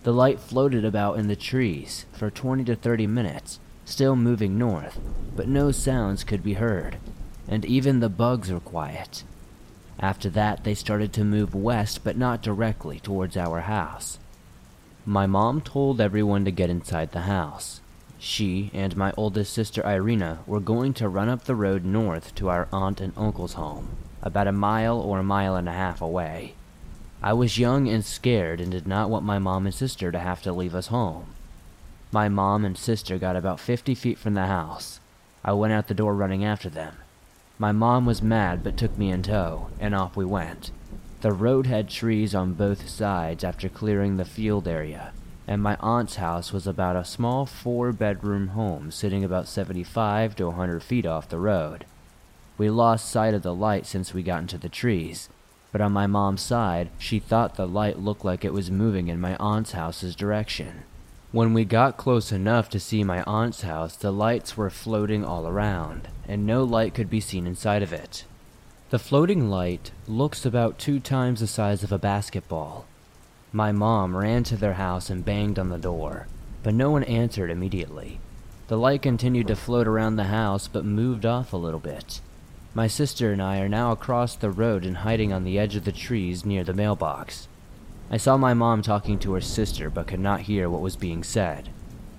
The 0.03 0.13
light 0.13 0.39
floated 0.39 0.85
about 0.85 1.17
in 1.17 1.27
the 1.27 1.35
trees 1.35 2.05
for 2.11 2.29
20 2.29 2.63
to 2.65 2.75
30 2.75 3.07
minutes, 3.07 3.59
still 3.85 4.15
moving 4.15 4.57
north, 4.57 4.99
but 5.35 5.47
no 5.47 5.71
sounds 5.71 6.23
could 6.23 6.43
be 6.43 6.53
heard, 6.53 6.97
and 7.47 7.65
even 7.65 7.99
the 7.99 8.09
bugs 8.09 8.51
were 8.51 8.59
quiet. 8.59 9.23
After 9.99 10.29
that, 10.31 10.63
they 10.63 10.73
started 10.73 11.13
to 11.13 11.23
move 11.23 11.55
west, 11.55 12.03
but 12.03 12.17
not 12.17 12.41
directly 12.41 12.99
towards 12.99 13.37
our 13.37 13.61
house. 13.61 14.19
My 15.05 15.25
mom 15.25 15.61
told 15.61 16.01
everyone 16.01 16.45
to 16.45 16.51
get 16.51 16.69
inside 16.69 17.11
the 17.11 17.21
house. 17.21 17.79
She 18.27 18.71
and 18.73 18.97
my 18.97 19.13
oldest 19.15 19.53
sister 19.53 19.85
Irina 19.85 20.39
were 20.47 20.59
going 20.59 20.95
to 20.95 21.07
run 21.07 21.29
up 21.29 21.43
the 21.43 21.53
road 21.53 21.85
north 21.85 22.33
to 22.35 22.49
our 22.49 22.67
aunt 22.73 22.99
and 22.99 23.13
uncle's 23.15 23.53
home, 23.53 23.97
about 24.23 24.47
a 24.47 24.51
mile 24.51 24.99
or 24.99 25.19
a 25.19 25.23
mile 25.23 25.55
and 25.55 25.69
a 25.69 25.73
half 25.73 26.01
away. 26.01 26.55
I 27.21 27.33
was 27.33 27.59
young 27.59 27.87
and 27.87 28.03
scared 28.03 28.59
and 28.59 28.71
did 28.71 28.87
not 28.87 29.11
want 29.11 29.25
my 29.25 29.37
mom 29.37 29.67
and 29.67 29.75
sister 29.75 30.11
to 30.11 30.17
have 30.17 30.41
to 30.41 30.51
leave 30.51 30.73
us 30.73 30.87
home. 30.87 31.35
My 32.11 32.27
mom 32.27 32.65
and 32.65 32.75
sister 32.75 33.19
got 33.19 33.35
about 33.35 33.59
50 33.59 33.93
feet 33.93 34.17
from 34.17 34.33
the 34.33 34.47
house. 34.47 34.99
I 35.43 35.53
went 35.53 35.73
out 35.73 35.87
the 35.87 35.93
door 35.93 36.15
running 36.15 36.43
after 36.43 36.67
them. 36.67 36.95
My 37.59 37.71
mom 37.71 38.07
was 38.07 38.23
mad 38.23 38.63
but 38.63 38.75
took 38.75 38.97
me 38.97 39.11
in 39.11 39.21
tow, 39.21 39.67
and 39.79 39.93
off 39.93 40.17
we 40.17 40.25
went. 40.25 40.71
The 41.21 41.31
road 41.31 41.67
had 41.67 41.89
trees 41.89 42.33
on 42.33 42.53
both 42.53 42.89
sides 42.89 43.43
after 43.43 43.69
clearing 43.69 44.17
the 44.17 44.25
field 44.25 44.67
area, 44.67 45.13
and 45.47 45.61
my 45.61 45.77
aunt's 45.79 46.15
house 46.15 46.51
was 46.51 46.65
about 46.65 46.95
a 46.95 47.05
small 47.05 47.45
four 47.45 47.91
bedroom 47.91 48.49
home 48.49 48.91
sitting 48.91 49.23
about 49.23 49.47
75 49.47 50.35
to 50.35 50.47
100 50.47 50.81
feet 50.81 51.05
off 51.05 51.29
the 51.29 51.39
road. 51.39 51.85
We 52.57 52.69
lost 52.69 53.09
sight 53.09 53.33
of 53.33 53.43
the 53.43 53.53
light 53.53 53.85
since 53.85 54.13
we 54.13 54.23
got 54.23 54.41
into 54.41 54.57
the 54.57 54.69
trees, 54.69 55.29
but 55.71 55.81
on 55.81 55.91
my 55.91 56.07
mom's 56.07 56.41
side, 56.41 56.89
she 56.97 57.19
thought 57.19 57.55
the 57.55 57.67
light 57.67 57.99
looked 57.99 58.23
like 58.23 58.45
it 58.45 58.53
was 58.53 58.71
moving 58.71 59.07
in 59.07 59.19
my 59.19 59.35
aunt's 59.37 59.73
house's 59.73 60.15
direction. 60.15 60.83
When 61.31 61.53
we 61.53 61.65
got 61.65 61.97
close 61.97 62.31
enough 62.31 62.69
to 62.69 62.79
see 62.79 63.03
my 63.03 63.21
aunt's 63.23 63.63
house, 63.63 63.97
the 63.97 64.11
lights 64.11 64.55
were 64.55 64.69
floating 64.69 65.25
all 65.25 65.45
around, 65.45 66.07
and 66.27 66.45
no 66.45 66.63
light 66.63 66.93
could 66.93 67.09
be 67.09 67.19
seen 67.19 67.45
inside 67.45 67.83
of 67.83 67.91
it. 67.91 68.23
The 68.89 68.99
floating 68.99 69.49
light 69.49 69.91
looks 70.07 70.45
about 70.45 70.79
two 70.79 71.01
times 71.01 71.41
the 71.41 71.47
size 71.47 71.83
of 71.83 71.91
a 71.91 71.97
basketball. 71.97 72.85
My 73.55 73.71
mom 73.71 74.17
ran 74.17 74.43
to 74.43 74.57
their 74.57 74.73
house 74.73 75.09
and 75.09 75.23
banged 75.23 75.57
on 75.57 75.69
the 75.69 75.77
door, 75.77 76.27
but 76.61 76.73
no 76.73 76.91
one 76.91 77.05
answered 77.05 77.49
immediately. 77.49 78.19
The 78.67 78.77
light 78.77 79.01
continued 79.01 79.47
to 79.47 79.55
float 79.55 79.87
around 79.87 80.17
the 80.17 80.25
house 80.25 80.67
but 80.67 80.83
moved 80.83 81.25
off 81.25 81.53
a 81.53 81.55
little 81.55 81.79
bit. 81.79 82.19
My 82.73 82.87
sister 82.87 83.31
and 83.31 83.41
I 83.41 83.59
are 83.59 83.69
now 83.69 83.93
across 83.93 84.35
the 84.35 84.51
road 84.51 84.83
and 84.83 84.97
hiding 84.97 85.31
on 85.31 85.45
the 85.45 85.57
edge 85.57 85.77
of 85.77 85.85
the 85.85 85.93
trees 85.93 86.43
near 86.43 86.65
the 86.65 86.73
mailbox. 86.73 87.47
I 88.11 88.17
saw 88.17 88.35
my 88.35 88.53
mom 88.53 88.81
talking 88.81 89.19
to 89.19 89.31
her 89.35 89.39
sister 89.39 89.89
but 89.89 90.07
could 90.07 90.19
not 90.19 90.41
hear 90.41 90.69
what 90.69 90.81
was 90.81 90.97
being 90.97 91.23
said. 91.23 91.69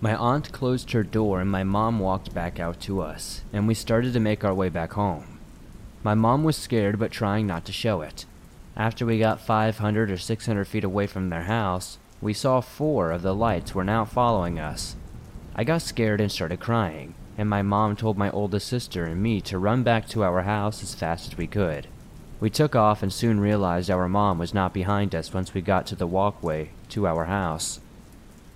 My 0.01 0.17
aunt 0.17 0.53
closed 0.53 0.93
her 0.93 1.03
door 1.03 1.43
and 1.43 1.51
my 1.51 1.65
mom 1.65 2.01
walked 2.01 2.33
back 2.33 2.59
out 2.59 2.81
to 2.81 3.03
us, 3.03 3.43
and 3.53 3.69
we 3.69 3.75
started 3.75 4.15
to 4.15 4.21
make 4.21 4.43
our 4.43 4.55
way 4.55 4.71
back 4.71 4.95
home. 4.95 5.39
My 6.03 6.15
mom 6.15 6.45
was 6.45 6.57
scared 6.57 6.99
but 6.99 7.11
trying 7.11 7.47
not 7.47 7.67
to 7.67 7.73
show 7.73 8.01
it. 8.01 8.25
After 8.77 9.07
we 9.07 9.19
got 9.19 9.41
500 9.41 10.11
or 10.11 10.19
600 10.19 10.69
feet 10.69 10.85
away 10.85 11.07
from 11.07 11.31
their 11.31 11.45
house, 11.45 11.97
we 12.21 12.35
saw 12.35 12.61
four 12.61 13.11
of 13.11 13.23
the 13.23 13.35
lights 13.35 13.75
were 13.75 13.85
now 13.85 14.05
following 14.05 14.59
us. 14.59 14.97
I 15.55 15.65
got 15.65 15.81
scared 15.81 16.21
and 16.21 16.31
started 16.31 16.61
crying, 16.61 17.15
and 17.39 17.49
my 17.49 17.63
mom 17.63 17.97
told 17.97 18.19
my 18.19 18.31
oldest 18.31 18.69
sister 18.69 19.07
and 19.07 19.23
me 19.23 19.41
to 19.43 19.59
run 19.59 19.83
back 19.83 20.07
to 20.09 20.23
our 20.23 20.43
house 20.43 20.83
as 20.83 20.95
fast 20.95 21.33
as 21.33 21.39
we 21.39 21.47
could. 21.47 21.87
We 22.39 22.51
took 22.51 22.77
off 22.77 23.03
and 23.03 23.11
soon 23.11 23.41
realized 23.41 23.91
our 23.91 24.11
mom 24.11 24.39
was 24.39 24.53
not 24.53 24.75
behind 24.75 25.15
us 25.15 25.33
once 25.33 25.55
we 25.55 25.63
got 25.63 25.87
to 25.87 25.97
the 25.97 26.07
walkway 26.07 26.69
to 26.91 27.07
our 27.07 27.25
house. 27.25 27.81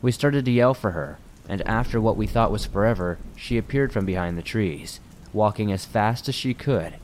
We 0.03 0.13
started 0.13 0.45
to 0.45 0.51
yell 0.51 0.75
for 0.75 0.91
her, 0.91 1.19
and 1.49 1.63
after 1.63 1.99
what 1.99 2.19
we 2.19 2.27
thought 2.27 2.53
was 2.53 2.67
forever, 2.67 3.19
she 3.37 3.57
appeared 3.57 3.91
from 3.91 4.05
behind 4.05 4.37
the 4.37 4.43
trees, 4.43 5.01
walking 5.33 5.73
as 5.73 5.87
fast 5.87 6.29
as 6.29 6.35
she 6.35 6.53
could. 6.53 6.97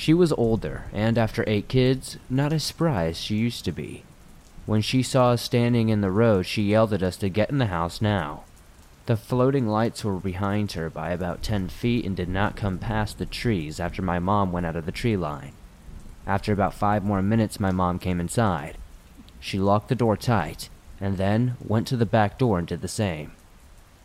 She 0.00 0.14
was 0.14 0.32
older, 0.34 0.84
and 0.92 1.18
after 1.18 1.42
eight 1.48 1.66
kids, 1.66 2.18
not 2.30 2.52
as 2.52 2.62
spry 2.62 3.06
as 3.06 3.18
she 3.18 3.34
used 3.34 3.64
to 3.64 3.72
be. 3.72 4.04
When 4.64 4.80
she 4.80 5.02
saw 5.02 5.30
us 5.30 5.42
standing 5.42 5.88
in 5.88 6.02
the 6.02 6.12
road, 6.12 6.46
she 6.46 6.62
yelled 6.62 6.92
at 6.92 7.02
us 7.02 7.16
to 7.16 7.28
get 7.28 7.50
in 7.50 7.58
the 7.58 7.66
house 7.66 8.00
now. 8.00 8.44
The 9.06 9.16
floating 9.16 9.66
lights 9.66 10.04
were 10.04 10.20
behind 10.20 10.70
her 10.72 10.88
by 10.88 11.10
about 11.10 11.42
10 11.42 11.68
feet 11.68 12.04
and 12.04 12.14
did 12.16 12.28
not 12.28 12.54
come 12.54 12.78
past 12.78 13.18
the 13.18 13.26
trees 13.26 13.80
after 13.80 14.00
my 14.00 14.20
mom 14.20 14.52
went 14.52 14.66
out 14.66 14.76
of 14.76 14.86
the 14.86 14.92
tree 14.92 15.16
line. 15.16 15.54
After 16.28 16.52
about 16.52 16.74
five 16.74 17.02
more 17.02 17.20
minutes, 17.20 17.58
my 17.58 17.72
mom 17.72 17.98
came 17.98 18.20
inside. 18.20 18.78
She 19.40 19.58
locked 19.58 19.88
the 19.88 19.96
door 19.96 20.16
tight, 20.16 20.68
and 21.00 21.16
then 21.16 21.56
went 21.58 21.88
to 21.88 21.96
the 21.96 22.06
back 22.06 22.38
door 22.38 22.60
and 22.60 22.68
did 22.68 22.82
the 22.82 22.86
same. 22.88 23.32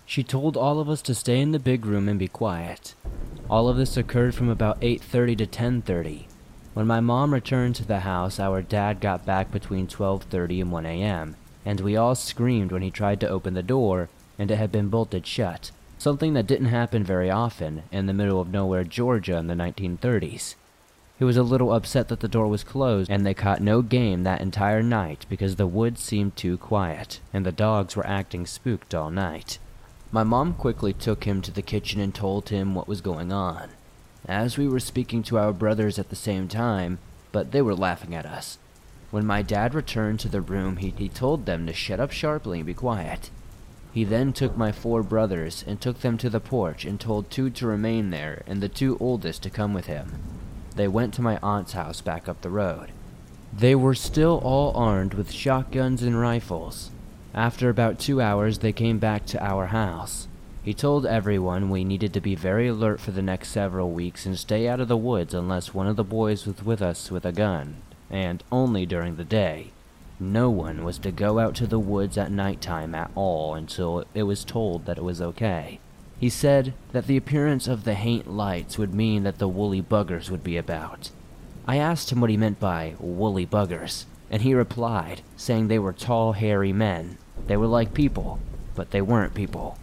She 0.05 0.23
told 0.23 0.57
all 0.57 0.79
of 0.79 0.89
us 0.89 1.01
to 1.03 1.15
stay 1.15 1.39
in 1.39 1.51
the 1.51 1.59
big 1.59 1.85
room 1.85 2.09
and 2.09 2.19
be 2.19 2.27
quiet. 2.27 2.93
All 3.49 3.69
of 3.69 3.77
this 3.77 3.95
occurred 3.95 4.35
from 4.35 4.49
about 4.49 4.81
8:30 4.81 5.35
to 5.37 5.45
10:30. 5.45 6.27
When 6.73 6.87
my 6.87 6.99
mom 6.99 7.33
returned 7.33 7.75
to 7.75 7.85
the 7.85 8.01
house, 8.01 8.39
our 8.39 8.61
dad 8.61 8.99
got 8.99 9.25
back 9.25 9.51
between 9.51 9.87
12:30 9.87 10.61
and 10.61 10.71
1 10.71 10.85
a.m., 10.85 11.35
and 11.65 11.79
we 11.79 11.95
all 11.95 12.15
screamed 12.15 12.71
when 12.71 12.81
he 12.81 12.91
tried 12.91 13.19
to 13.21 13.29
open 13.29 13.53
the 13.53 13.63
door 13.63 14.09
and 14.37 14.51
it 14.51 14.57
had 14.57 14.71
been 14.71 14.89
bolted 14.89 15.25
shut, 15.25 15.71
something 15.97 16.33
that 16.33 16.47
didn't 16.47 16.67
happen 16.67 17.03
very 17.03 17.29
often 17.29 17.83
in 17.91 18.07
the 18.07 18.13
middle 18.13 18.41
of 18.41 18.51
nowhere, 18.51 18.83
Georgia 18.83 19.37
in 19.37 19.47
the 19.47 19.55
1930s. 19.55 20.55
He 21.17 21.23
was 21.23 21.37
a 21.37 21.43
little 21.43 21.71
upset 21.71 22.07
that 22.09 22.19
the 22.19 22.27
door 22.27 22.47
was 22.47 22.63
closed 22.63 23.09
and 23.09 23.25
they 23.25 23.33
caught 23.33 23.61
no 23.61 23.81
game 23.81 24.23
that 24.23 24.41
entire 24.41 24.83
night 24.83 25.25
because 25.29 25.55
the 25.55 25.67
woods 25.67 26.01
seemed 26.01 26.35
too 26.35 26.57
quiet 26.57 27.21
and 27.31 27.45
the 27.45 27.51
dogs 27.51 27.95
were 27.95 28.05
acting 28.05 28.45
spooked 28.45 28.93
all 28.93 29.11
night. 29.11 29.59
My 30.13 30.21
mom 30.21 30.53
quickly 30.53 30.93
took 30.93 31.23
him 31.23 31.41
to 31.41 31.49
the 31.49 31.63
kitchen 31.63 31.99
and 31.99 32.13
told 32.13 32.49
him 32.49 32.75
what 32.75 32.87
was 32.87 33.01
going 33.01 33.33
on. 33.33 33.69
As 34.27 34.59
we 34.59 34.67
were 34.67 34.79
speaking 34.79 35.23
to 35.23 35.39
our 35.39 35.51
brothers 35.51 35.97
at 35.97 36.09
the 36.09 36.15
same 36.15 36.47
time, 36.47 36.99
but 37.31 37.51
they 37.51 37.63
were 37.63 37.73
laughing 37.73 38.13
at 38.13 38.27
us. 38.27 38.59
When 39.09 39.25
my 39.25 39.41
dad 39.41 39.73
returned 39.73 40.19
to 40.19 40.29
the 40.29 40.39
room, 40.39 40.77
he, 40.77 40.93
he 40.95 41.09
told 41.09 41.47
them 41.47 41.65
to 41.65 41.73
shut 41.73 41.99
up 41.99 42.11
sharply 42.11 42.59
and 42.59 42.67
be 42.67 42.75
quiet. 42.75 43.31
He 43.91 44.03
then 44.03 44.33
took 44.33 44.55
my 44.55 44.71
four 44.71 45.01
brothers 45.01 45.63
and 45.65 45.81
took 45.81 46.01
them 46.01 46.19
to 46.19 46.29
the 46.29 46.39
porch 46.39 46.85
and 46.85 46.99
told 46.99 47.31
two 47.31 47.49
to 47.49 47.65
remain 47.65 48.11
there 48.11 48.43
and 48.45 48.61
the 48.61 48.69
two 48.69 48.99
oldest 48.99 49.41
to 49.41 49.49
come 49.49 49.73
with 49.73 49.87
him. 49.87 50.13
They 50.75 50.87
went 50.87 51.15
to 51.15 51.23
my 51.23 51.39
aunt's 51.41 51.73
house 51.73 52.01
back 52.01 52.29
up 52.29 52.41
the 52.41 52.51
road. 52.51 52.91
They 53.51 53.73
were 53.73 53.95
still 53.95 54.39
all 54.43 54.77
armed 54.77 55.15
with 55.15 55.31
shotguns 55.31 56.03
and 56.03 56.19
rifles. 56.19 56.91
After 57.35 57.69
about 57.69 57.97
two 57.97 58.21
hours, 58.21 58.59
they 58.59 58.71
came 58.71 58.99
back 58.99 59.25
to 59.27 59.43
our 59.43 59.67
house. 59.67 60.27
He 60.61 60.73
told 60.73 61.05
everyone 61.05 61.71
we 61.71 61.83
needed 61.83 62.13
to 62.13 62.21
be 62.21 62.35
very 62.35 62.67
alert 62.67 62.99
for 62.99 63.09
the 63.09 63.23
next 63.23 63.49
several 63.49 63.89
weeks 63.89 64.27
and 64.27 64.37
stay 64.37 64.67
out 64.67 64.79
of 64.79 64.87
the 64.87 64.95
woods 64.95 65.33
unless 65.33 65.73
one 65.73 65.87
of 65.87 65.95
the 65.95 66.03
boys 66.03 66.45
was 66.45 66.63
with 66.63 66.81
us 66.81 67.09
with 67.09 67.25
a 67.25 67.31
gun, 67.31 67.77
and 68.09 68.43
only 68.51 68.85
during 68.85 69.15
the 69.15 69.23
day. 69.23 69.71
No 70.19 70.51
one 70.51 70.83
was 70.83 70.99
to 70.99 71.11
go 71.11 71.39
out 71.39 71.55
to 71.55 71.65
the 71.65 71.79
woods 71.79 72.19
at 72.19 72.31
night 72.31 72.61
time 72.61 72.93
at 72.93 73.09
all 73.15 73.55
until 73.55 74.05
it 74.13 74.23
was 74.23 74.45
told 74.45 74.85
that 74.85 74.99
it 74.99 75.03
was 75.03 75.19
okay. 75.19 75.79
He 76.19 76.29
said 76.29 76.73
that 76.91 77.07
the 77.07 77.17
appearance 77.17 77.67
of 77.67 77.83
the 77.83 77.95
haint 77.95 78.31
lights 78.31 78.77
would 78.77 78.93
mean 78.93 79.23
that 79.23 79.39
the 79.39 79.47
woolly 79.47 79.81
boogers 79.81 80.29
would 80.29 80.43
be 80.43 80.55
about. 80.55 81.09
I 81.67 81.77
asked 81.77 82.11
him 82.11 82.21
what 82.21 82.29
he 82.29 82.37
meant 82.37 82.59
by 82.59 82.93
woolly 82.99 83.47
boogers, 83.47 84.05
and 84.29 84.43
he 84.43 84.53
replied, 84.53 85.23
saying 85.35 85.67
they 85.67 85.79
were 85.79 85.93
tall, 85.93 86.33
hairy 86.33 86.71
men. 86.71 87.17
They 87.47 87.57
were 87.57 87.67
like 87.67 87.93
people, 87.93 88.39
but 88.73 88.91
they 88.91 89.01
weren't 89.01 89.33
people. 89.33 89.77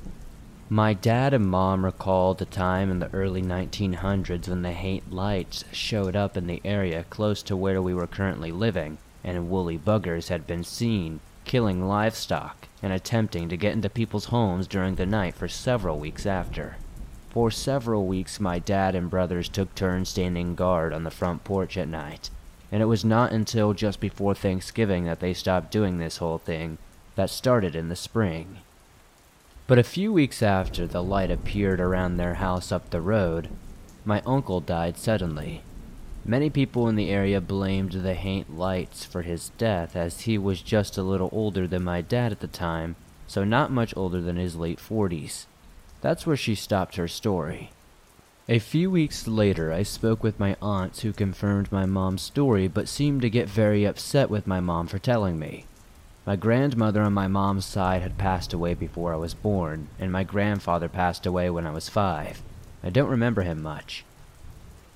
My 0.70 0.94
dad 0.94 1.34
and 1.34 1.46
mom 1.46 1.84
recalled 1.84 2.40
a 2.40 2.44
time 2.44 2.90
in 2.90 3.00
the 3.00 3.12
early 3.12 3.42
1900s 3.42 4.48
when 4.48 4.62
the 4.62 4.72
haint 4.72 5.12
lights 5.12 5.64
showed 5.72 6.16
up 6.16 6.36
in 6.36 6.46
the 6.46 6.62
area 6.64 7.04
close 7.10 7.42
to 7.42 7.56
where 7.56 7.82
we 7.82 7.92
were 7.92 8.06
currently 8.06 8.52
living, 8.52 8.98
and 9.24 9.50
woolly 9.50 9.76
boogers 9.76 10.28
had 10.28 10.46
been 10.46 10.64
seen 10.64 11.20
killing 11.44 11.86
livestock 11.86 12.68
and 12.82 12.92
attempting 12.92 13.48
to 13.48 13.56
get 13.56 13.72
into 13.72 13.90
people's 13.90 14.26
homes 14.26 14.66
during 14.66 14.94
the 14.94 15.04
night 15.04 15.34
for 15.34 15.48
several 15.48 15.98
weeks 15.98 16.24
after. 16.24 16.76
For 17.30 17.50
several 17.50 18.06
weeks, 18.06 18.40
my 18.40 18.58
dad 18.58 18.94
and 18.94 19.10
brothers 19.10 19.48
took 19.48 19.74
turns 19.74 20.08
standing 20.08 20.54
guard 20.54 20.92
on 20.92 21.04
the 21.04 21.10
front 21.10 21.44
porch 21.44 21.76
at 21.76 21.88
night, 21.88 22.30
and 22.72 22.80
it 22.80 22.86
was 22.86 23.04
not 23.04 23.32
until 23.32 23.74
just 23.74 24.00
before 24.00 24.34
Thanksgiving 24.34 25.04
that 25.04 25.20
they 25.20 25.34
stopped 25.34 25.70
doing 25.70 25.98
this 25.98 26.18
whole 26.18 26.38
thing 26.38 26.78
that 27.20 27.28
started 27.28 27.76
in 27.76 27.90
the 27.90 27.96
spring. 27.96 28.60
But 29.66 29.78
a 29.78 29.82
few 29.82 30.10
weeks 30.10 30.42
after 30.42 30.86
the 30.86 31.02
light 31.02 31.30
appeared 31.30 31.78
around 31.78 32.16
their 32.16 32.36
house 32.36 32.72
up 32.72 32.88
the 32.88 33.02
road, 33.02 33.50
my 34.06 34.22
uncle 34.24 34.60
died 34.62 34.96
suddenly. 34.96 35.60
Many 36.24 36.48
people 36.48 36.88
in 36.88 36.96
the 36.96 37.10
area 37.10 37.42
blamed 37.42 37.92
the 37.92 38.14
Haint 38.14 38.56
lights 38.56 39.04
for 39.04 39.20
his 39.20 39.50
death 39.58 39.96
as 39.96 40.22
he 40.22 40.38
was 40.38 40.62
just 40.62 40.96
a 40.96 41.02
little 41.02 41.28
older 41.30 41.66
than 41.66 41.84
my 41.84 42.00
dad 42.00 42.32
at 42.32 42.40
the 42.40 42.46
time, 42.46 42.96
so 43.26 43.44
not 43.44 43.70
much 43.70 43.94
older 43.98 44.22
than 44.22 44.36
his 44.36 44.56
late 44.56 44.78
40s. 44.78 45.44
That's 46.00 46.26
where 46.26 46.38
she 46.38 46.54
stopped 46.54 46.96
her 46.96 47.06
story. 47.06 47.70
A 48.48 48.58
few 48.58 48.90
weeks 48.90 49.28
later, 49.28 49.74
I 49.74 49.82
spoke 49.82 50.22
with 50.22 50.40
my 50.40 50.56
aunts 50.62 51.00
who 51.00 51.12
confirmed 51.12 51.70
my 51.70 51.84
mom's 51.84 52.22
story 52.22 52.66
but 52.66 52.88
seemed 52.88 53.20
to 53.20 53.28
get 53.28 53.46
very 53.46 53.84
upset 53.84 54.30
with 54.30 54.46
my 54.46 54.60
mom 54.60 54.86
for 54.86 54.98
telling 54.98 55.38
me. 55.38 55.66
My 56.30 56.36
grandmother 56.36 57.02
on 57.02 57.12
my 57.12 57.26
mom's 57.26 57.64
side 57.64 58.02
had 58.02 58.16
passed 58.16 58.52
away 58.52 58.74
before 58.74 59.12
I 59.12 59.16
was 59.16 59.34
born, 59.34 59.88
and 59.98 60.12
my 60.12 60.22
grandfather 60.22 60.88
passed 60.88 61.26
away 61.26 61.50
when 61.50 61.66
I 61.66 61.72
was 61.72 61.88
five. 61.88 62.40
I 62.84 62.90
don't 62.90 63.10
remember 63.10 63.42
him 63.42 63.60
much. 63.60 64.04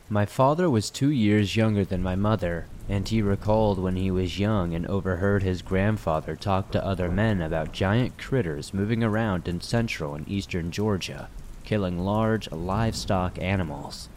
My 0.09 0.26
father 0.26 0.71
was 0.71 0.91
two 0.91 1.11
years 1.11 1.57
younger 1.57 1.85
than 1.85 2.05
my 2.05 2.14
mother, 2.14 2.67
and 2.88 3.09
he 3.09 3.21
recalled 3.21 3.81
when 3.81 3.97
he 3.97 4.12
was 4.12 4.38
young 4.38 4.76
and 4.76 4.87
overheard 4.87 5.43
his 5.43 5.61
grandfather 5.61 6.37
talk 6.37 6.71
to 6.71 6.87
other 6.87 7.11
men 7.11 7.43
about 7.43 7.73
giant 7.73 8.17
critters 8.17 8.73
moving 8.73 9.03
around 9.03 9.49
in 9.49 9.61
central 9.61 10.14
and 10.14 10.29
eastern 10.29 10.71
Georgia, 10.71 11.29
killing 11.64 11.99
large 11.99 12.49
livestock 12.53 13.41
animals. 13.41 14.09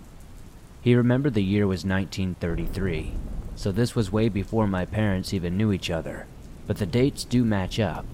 He 0.82 0.94
remembered 0.94 1.34
the 1.34 1.44
year 1.44 1.66
was 1.66 1.84
1933, 1.84 3.14
so 3.56 3.72
this 3.72 3.96
was 3.96 4.12
way 4.12 4.30
before 4.30 4.68
my 4.68 4.86
parents 4.86 5.34
even 5.34 5.58
knew 5.58 5.72
each 5.72 5.90
other, 5.90 6.28
but 6.68 6.78
the 6.78 6.86
dates 6.86 7.24
do 7.24 7.44
match 7.44 7.80
up. 7.80 8.06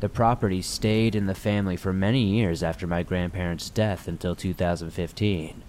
The 0.00 0.08
property 0.08 0.62
stayed 0.62 1.14
in 1.14 1.26
the 1.26 1.34
family 1.34 1.76
for 1.76 1.92
many 1.92 2.22
years 2.22 2.62
after 2.62 2.88
my 2.88 3.04
grandparents' 3.04 3.70
death 3.70 4.08
until 4.08 4.34
2015. 4.34 5.62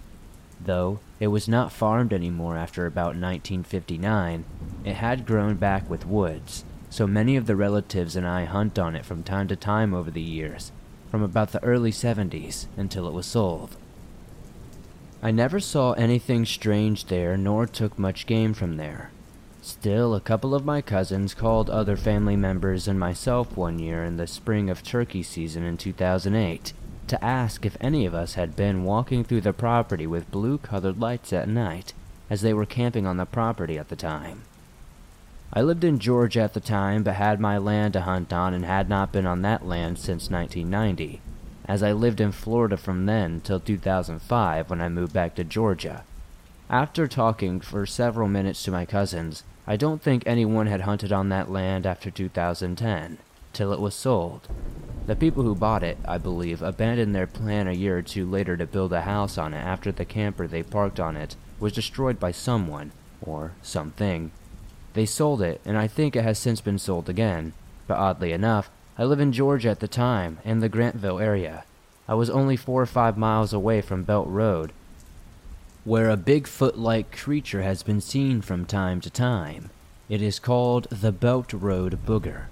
Though 0.60 0.98
it 1.20 1.28
was 1.28 1.46
not 1.46 1.72
farmed 1.72 2.12
anymore 2.12 2.56
after 2.56 2.86
about 2.86 3.14
1959, 3.14 4.44
it 4.84 4.94
had 4.94 5.26
grown 5.26 5.54
back 5.56 5.88
with 5.88 6.06
woods, 6.06 6.64
so 6.90 7.06
many 7.06 7.36
of 7.36 7.46
the 7.46 7.54
relatives 7.54 8.16
and 8.16 8.26
I 8.26 8.44
hunt 8.44 8.78
on 8.78 8.96
it 8.96 9.04
from 9.04 9.22
time 9.22 9.46
to 9.48 9.56
time 9.56 9.94
over 9.94 10.10
the 10.10 10.20
years, 10.20 10.72
from 11.10 11.22
about 11.22 11.52
the 11.52 11.62
early 11.62 11.92
70s 11.92 12.66
until 12.76 13.06
it 13.06 13.12
was 13.12 13.26
sold. 13.26 13.76
I 15.22 15.30
never 15.30 15.60
saw 15.60 15.92
anything 15.92 16.44
strange 16.44 17.06
there 17.06 17.36
nor 17.36 17.66
took 17.66 17.98
much 17.98 18.26
game 18.26 18.52
from 18.52 18.78
there. 18.78 19.10
Still, 19.64 20.14
a 20.14 20.20
couple 20.20 20.54
of 20.54 20.66
my 20.66 20.82
cousins 20.82 21.32
called 21.32 21.70
other 21.70 21.96
family 21.96 22.36
members 22.36 22.86
and 22.86 23.00
myself 23.00 23.56
one 23.56 23.78
year 23.78 24.04
in 24.04 24.18
the 24.18 24.26
spring 24.26 24.68
of 24.68 24.82
turkey 24.82 25.22
season 25.22 25.62
in 25.62 25.78
2008 25.78 26.74
to 27.06 27.24
ask 27.24 27.64
if 27.64 27.78
any 27.80 28.04
of 28.04 28.12
us 28.14 28.34
had 28.34 28.56
been 28.56 28.84
walking 28.84 29.24
through 29.24 29.40
the 29.40 29.54
property 29.54 30.06
with 30.06 30.30
blue 30.30 30.58
colored 30.58 31.00
lights 31.00 31.32
at 31.32 31.48
night 31.48 31.94
as 32.28 32.42
they 32.42 32.52
were 32.52 32.66
camping 32.66 33.06
on 33.06 33.16
the 33.16 33.24
property 33.24 33.78
at 33.78 33.88
the 33.88 33.96
time. 33.96 34.42
I 35.50 35.62
lived 35.62 35.82
in 35.82 35.98
Georgia 35.98 36.42
at 36.42 36.52
the 36.52 36.60
time 36.60 37.02
but 37.02 37.14
had 37.14 37.40
my 37.40 37.56
land 37.56 37.94
to 37.94 38.02
hunt 38.02 38.34
on 38.34 38.52
and 38.52 38.66
had 38.66 38.90
not 38.90 39.12
been 39.12 39.26
on 39.26 39.40
that 39.42 39.64
land 39.64 39.98
since 39.98 40.28
1990, 40.28 41.22
as 41.64 41.82
I 41.82 41.92
lived 41.92 42.20
in 42.20 42.32
Florida 42.32 42.76
from 42.76 43.06
then 43.06 43.40
till 43.40 43.60
2005 43.60 44.68
when 44.68 44.82
I 44.82 44.90
moved 44.90 45.14
back 45.14 45.34
to 45.36 45.42
Georgia. 45.42 46.04
After 46.68 47.06
talking 47.06 47.60
for 47.60 47.86
several 47.86 48.28
minutes 48.28 48.62
to 48.64 48.70
my 48.70 48.84
cousins, 48.84 49.42
I 49.66 49.76
don't 49.76 50.02
think 50.02 50.22
anyone 50.26 50.66
had 50.66 50.82
hunted 50.82 51.12
on 51.12 51.30
that 51.30 51.50
land 51.50 51.86
after 51.86 52.10
2010, 52.10 53.18
till 53.52 53.72
it 53.72 53.80
was 53.80 53.94
sold. 53.94 54.48
The 55.06 55.16
people 55.16 55.42
who 55.42 55.54
bought 55.54 55.82
it, 55.82 55.98
I 56.06 56.18
believe, 56.18 56.60
abandoned 56.62 57.14
their 57.14 57.26
plan 57.26 57.66
a 57.66 57.72
year 57.72 57.98
or 57.98 58.02
two 58.02 58.26
later 58.26 58.56
to 58.56 58.66
build 58.66 58.92
a 58.92 59.02
house 59.02 59.38
on 59.38 59.54
it 59.54 59.58
after 59.58 59.90
the 59.90 60.04
camper 60.04 60.46
they 60.46 60.62
parked 60.62 61.00
on 61.00 61.16
it 61.16 61.36
was 61.60 61.72
destroyed 61.72 62.20
by 62.20 62.30
someone, 62.30 62.92
or 63.22 63.52
something. 63.62 64.30
They 64.92 65.06
sold 65.06 65.40
it, 65.40 65.60
and 65.64 65.78
I 65.78 65.86
think 65.86 66.14
it 66.14 66.24
has 66.24 66.38
since 66.38 66.60
been 66.60 66.78
sold 66.78 67.08
again. 67.08 67.52
But 67.86 67.98
oddly 67.98 68.32
enough, 68.32 68.70
I 68.98 69.04
live 69.04 69.20
in 69.20 69.32
Georgia 69.32 69.70
at 69.70 69.80
the 69.80 69.88
time, 69.88 70.38
in 70.44 70.60
the 70.60 70.68
Grantville 70.68 71.22
area. 71.22 71.64
I 72.06 72.14
was 72.14 72.30
only 72.30 72.56
four 72.56 72.82
or 72.82 72.86
five 72.86 73.16
miles 73.16 73.52
away 73.52 73.80
from 73.80 74.04
Belt 74.04 74.28
Road, 74.28 74.72
where 75.84 76.08
a 76.08 76.16
Bigfoot 76.16 76.76
like 76.76 77.16
creature 77.16 77.62
has 77.62 77.82
been 77.82 78.00
seen 78.00 78.40
from 78.40 78.64
time 78.64 79.00
to 79.02 79.10
time. 79.10 79.70
It 80.08 80.22
is 80.22 80.38
called 80.38 80.86
the 80.90 81.12
Belt 81.12 81.52
Road 81.52 81.98
Booger. 82.06 82.46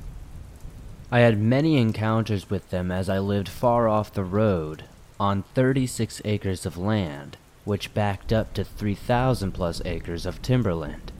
I 1.10 1.20
had 1.20 1.38
many 1.38 1.78
encounters 1.78 2.50
with 2.50 2.70
them 2.70 2.90
as 2.90 3.08
I 3.08 3.18
lived 3.18 3.48
far 3.48 3.88
off 3.88 4.12
the 4.12 4.24
road, 4.24 4.84
on 5.18 5.44
36 5.54 6.20
acres 6.24 6.66
of 6.66 6.76
land, 6.76 7.36
which 7.64 7.94
backed 7.94 8.32
up 8.32 8.52
to 8.54 8.64
3,000 8.64 9.52
plus 9.52 9.80
acres 9.84 10.26
of 10.26 10.42
timberland. 10.42 11.12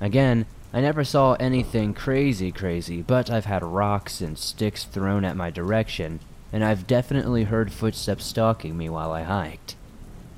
Again, 0.00 0.46
I 0.72 0.80
never 0.80 1.04
saw 1.04 1.34
anything 1.34 1.92
crazy 1.92 2.50
crazy, 2.50 3.02
but 3.02 3.30
I've 3.30 3.44
had 3.44 3.62
rocks 3.62 4.22
and 4.22 4.38
sticks 4.38 4.84
thrown 4.84 5.24
at 5.24 5.36
my 5.36 5.50
direction, 5.50 6.20
and 6.50 6.64
I've 6.64 6.86
definitely 6.86 7.44
heard 7.44 7.72
footsteps 7.72 8.24
stalking 8.24 8.76
me 8.76 8.88
while 8.88 9.12
I 9.12 9.22
hiked. 9.22 9.76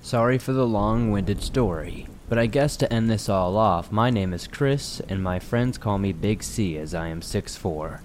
Sorry 0.04 0.36
for 0.36 0.52
the 0.52 0.66
long 0.66 1.10
winded 1.10 1.42
story, 1.42 2.06
but 2.28 2.38
I 2.38 2.44
guess 2.44 2.76
to 2.76 2.92
end 2.92 3.08
this 3.08 3.26
all 3.30 3.56
off, 3.56 3.90
my 3.90 4.10
name 4.10 4.34
is 4.34 4.46
Chris, 4.46 5.00
and 5.08 5.22
my 5.22 5.38
friends 5.38 5.78
call 5.78 5.96
me 5.96 6.12
Big 6.12 6.42
C 6.42 6.76
as 6.76 6.94
I 6.94 7.06
am 7.06 7.22
6'4. 7.22 8.00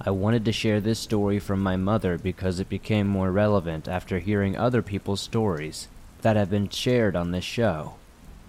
I 0.00 0.10
wanted 0.12 0.46
to 0.46 0.50
share 0.52 0.80
this 0.80 0.98
story 0.98 1.38
from 1.38 1.62
my 1.62 1.76
mother 1.76 2.16
because 2.16 2.58
it 2.58 2.70
became 2.70 3.06
more 3.06 3.30
relevant 3.30 3.86
after 3.86 4.18
hearing 4.18 4.56
other 4.56 4.80
people's 4.80 5.20
stories 5.20 5.88
that 6.22 6.36
have 6.36 6.48
been 6.48 6.70
shared 6.70 7.14
on 7.14 7.32
this 7.32 7.44
show. 7.44 7.96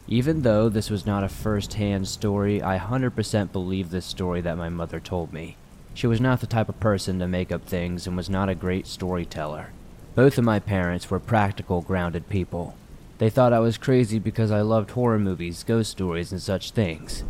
Even 0.08 0.44
though 0.44 0.70
this 0.70 0.90
was 0.90 1.06
not 1.06 1.26
a 1.26 1.30
first 1.30 1.74
hand 1.74 2.08
story, 2.08 2.64
I 2.64 2.80
100% 2.80 3.52
believe 3.52 3.90
this 3.90 4.06
story 4.06 4.40
that 4.40 4.58
my 4.58 4.70
mother 4.70 5.02
told 5.02 5.34
me. 5.34 5.58
She 5.94 6.08
was 6.08 6.22
not 6.22 6.40
the 6.40 6.48
type 6.48 6.70
of 6.70 6.80
person 6.80 7.20
to 7.20 7.28
make 7.28 7.52
up 7.52 7.66
things 7.66 8.08
and 8.08 8.16
was 8.16 8.30
not 8.30 8.48
a 8.48 8.56
great 8.56 8.88
storyteller. 8.88 9.74
Both 10.16 10.38
of 10.38 10.46
my 10.46 10.60
parents 10.60 11.12
were 11.12 11.20
practical, 11.20 11.82
grounded 11.82 12.30
people. 12.30 12.78
They 13.20 13.30
thought 13.30 13.54
I 13.54 13.60
was 13.60 13.78
crazy 13.78 14.20
because 14.20 14.52
I 14.52 14.62
loved 14.62 14.92
horror 14.92 15.20
movies, 15.20 15.64
ghost 15.64 15.92
stories, 15.92 16.32
and 16.32 16.42
such 16.42 16.72
things. 16.72 17.24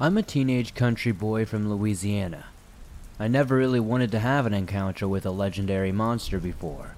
I'm 0.00 0.16
a 0.16 0.22
teenage 0.22 0.74
country 0.74 1.10
boy 1.10 1.44
from 1.44 1.68
Louisiana. 1.68 2.44
I 3.18 3.26
never 3.26 3.56
really 3.56 3.80
wanted 3.80 4.12
to 4.12 4.20
have 4.20 4.46
an 4.46 4.54
encounter 4.54 5.08
with 5.08 5.26
a 5.26 5.32
legendary 5.32 5.90
monster 5.90 6.38
before, 6.38 6.94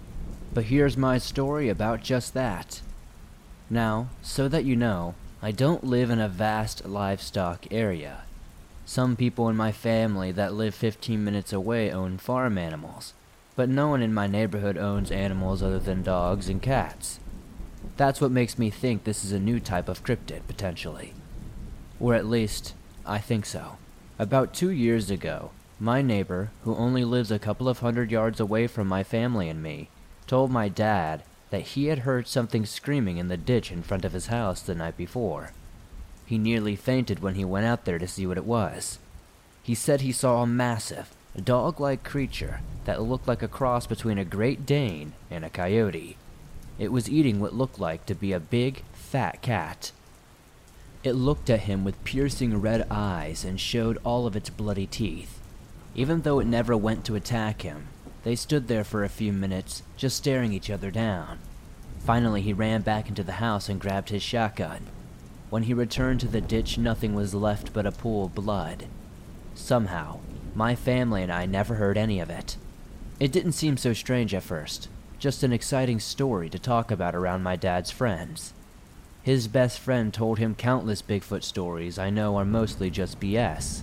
but 0.53 0.65
here's 0.65 0.99
my 0.99 1.17
story 1.17 1.71
about 1.71 2.03
just 2.03 2.35
that. 2.35 2.83
Now, 3.71 4.11
so 4.21 4.49
that 4.49 4.67
you 4.67 4.77
know, 4.77 5.15
I 5.43 5.53
don't 5.53 5.85
live 5.85 6.11
in 6.11 6.21
a 6.21 6.29
vast 6.29 6.85
livestock 6.85 7.67
area. 7.71 8.25
Some 8.85 9.17
people 9.17 9.49
in 9.49 9.57
my 9.57 9.73
family 9.73 10.33
that 10.33 10.53
live 10.53 10.75
15 10.75 11.25
minutes 11.25 11.51
away 11.51 11.91
own 11.91 12.19
farm 12.19 12.59
animals, 12.59 13.15
but 13.57 13.71
no 13.71 13.89
one 13.89 14.03
in 14.03 14.13
my 14.13 14.27
neighborhood 14.27 14.77
owns 14.77 15.11
animals 15.11 15.63
other 15.63 15.79
than 15.79 16.03
dogs 16.03 16.51
and 16.51 16.61
cats. 16.61 17.21
That's 17.97 18.21
what 18.21 18.31
makes 18.31 18.59
me 18.59 18.69
think 18.69 19.05
this 19.05 19.25
is 19.25 19.33
a 19.33 19.41
new 19.41 19.61
type 19.61 19.89
of 19.89 20.05
cryptid, 20.05 20.43
potentially. 20.47 21.15
Or 21.99 22.13
at 22.13 22.27
least, 22.27 22.75
I 23.07 23.17
think 23.17 23.47
so. 23.47 23.79
About 24.19 24.53
two 24.53 24.71
years 24.71 25.11
ago, 25.11 25.53
my 25.79 26.03
neighbor, 26.03 26.51
who 26.65 26.77
only 26.77 27.03
lives 27.03 27.31
a 27.31 27.39
couple 27.39 27.67
of 27.67 27.79
hundred 27.79 28.11
yards 28.11 28.41
away 28.41 28.67
from 28.67 28.87
my 28.87 29.03
family 29.03 29.49
and 29.49 29.63
me, 29.63 29.89
told 30.27 30.51
my 30.51 30.69
dad 30.69 31.23
that 31.51 31.63
he 31.63 31.87
had 31.87 32.01
heard 32.01 32.27
something 32.27 32.65
screaming 32.65 33.19
in 33.19 33.29
the 33.29 33.37
ditch 33.37 33.71
in 33.71 33.83
front 33.83 34.05
of 34.05 34.13
his 34.13 34.27
house 34.27 34.61
the 34.63 34.75
night 34.75 34.97
before. 34.97 35.53
He 36.27 36.39
nearly 36.39 36.77
fainted 36.77 37.21
when 37.21 37.35
he 37.35 37.45
went 37.45 37.67
out 37.67 37.85
there 37.85 37.99
to 37.99 38.07
see 38.07 38.27
what 38.27 38.39
it 38.39 38.45
was. 38.45 38.99
He 39.63 39.75
said 39.75 40.01
he 40.01 40.13
saw 40.13 40.43
a 40.43 40.47
massive, 40.47 41.11
dog 41.43 41.81
like 41.81 42.05
creature 42.05 42.61
that 42.85 43.03
looked 43.03 43.29
like 43.29 43.43
a 43.43 43.49
cross 43.49 43.87
between 43.87 44.19
a 44.19 44.25
Great 44.25 44.65
Dane 44.65 45.13
and 45.31 45.45
a 45.45 45.51
coyote. 45.51 46.17
It 46.79 46.93
was 46.93 47.11
eating 47.11 47.41
what 47.41 47.55
looked 47.55 47.79
like 47.79 48.07
to 48.07 48.15
be 48.15 48.33
a 48.33 48.41
big, 48.41 48.85
fat 48.93 49.43
cat. 49.43 49.93
It 51.03 51.13
looked 51.13 51.51
at 51.51 51.61
him 51.61 51.85
with 51.85 52.03
piercing 52.05 52.61
red 52.61 52.87
eyes 52.91 53.45
and 53.45 53.61
showed 53.61 53.99
all 54.05 54.27
of 54.27 54.37
its 54.37 54.51
bloody 54.51 54.87
teeth. 54.87 55.41
Even 55.95 56.23
though 56.23 56.39
it 56.39 56.47
never 56.47 56.77
went 56.77 57.05
to 57.07 57.17
attack 57.17 57.63
him, 57.63 57.89
they 58.23 58.37
stood 58.37 58.69
there 58.69 58.85
for 58.85 59.05
a 59.05 59.09
few 59.09 59.33
minutes, 59.33 59.83
just 59.97 60.17
staring 60.17 60.53
each 60.53 60.71
other 60.71 60.91
down. 60.91 61.39
Finally, 62.01 62.43
he 62.43 62.53
ran 62.53 62.83
back 62.83 63.09
into 63.09 63.23
the 63.23 63.33
house 63.33 63.69
and 63.69 63.81
grabbed 63.81 64.11
his 64.11 64.23
shotgun. 64.23 64.87
When 65.51 65.65
he 65.65 65.75
returned 65.75 66.21
to 66.21 66.29
the 66.29 66.41
ditch, 66.41 66.79
nothing 66.79 67.15
was 67.15 67.35
left 67.35 67.73
but 67.73 67.87
a 67.87 67.93
pool 67.93 68.27
of 68.27 68.35
blood. 68.35 68.87
Somehow, 69.55 70.21
my 70.55 70.75
family 70.75 71.23
and 71.23 71.33
I 71.33 71.47
never 71.47 71.75
heard 71.75 71.99
any 71.99 72.21
of 72.21 72.31
it. 72.31 72.57
It 73.19 73.33
didn't 73.33 73.53
seem 73.53 73.77
so 73.77 73.93
strange 73.93 74.35
at 74.35 74.43
first, 74.43 74.89
just 75.19 75.43
an 75.43 75.53
exciting 75.53 76.01
story 76.01 76.49
to 76.51 76.59
talk 76.59 76.91
about 76.91 77.15
around 77.15 77.43
my 77.43 77.57
dad's 77.57 77.91
friends. 77.91 78.55
His 79.23 79.49
best 79.49 79.79
friend 79.79 80.15
told 80.15 80.39
him 80.39 80.55
countless 80.55 81.03
Bigfoot 81.03 81.43
stories 81.43 81.99
I 81.99 82.09
know 82.09 82.37
are 82.37 82.45
mostly 82.45 82.89
just 82.89 83.21
BS. 83.21 83.83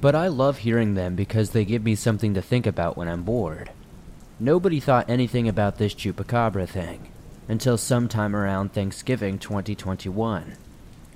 But 0.00 0.14
I 0.14 0.28
love 0.28 0.58
hearing 0.58 0.94
them 0.94 1.16
because 1.16 1.50
they 1.50 1.64
give 1.64 1.82
me 1.82 1.96
something 1.96 2.34
to 2.34 2.42
think 2.42 2.66
about 2.66 2.96
when 2.96 3.08
I'm 3.08 3.24
bored. 3.24 3.70
Nobody 4.38 4.78
thought 4.78 5.10
anything 5.10 5.48
about 5.48 5.78
this 5.78 5.94
chupacabra 5.94 6.68
thing 6.68 7.08
until 7.48 7.76
sometime 7.76 8.36
around 8.36 8.72
Thanksgiving 8.72 9.38
2021. 9.38 10.56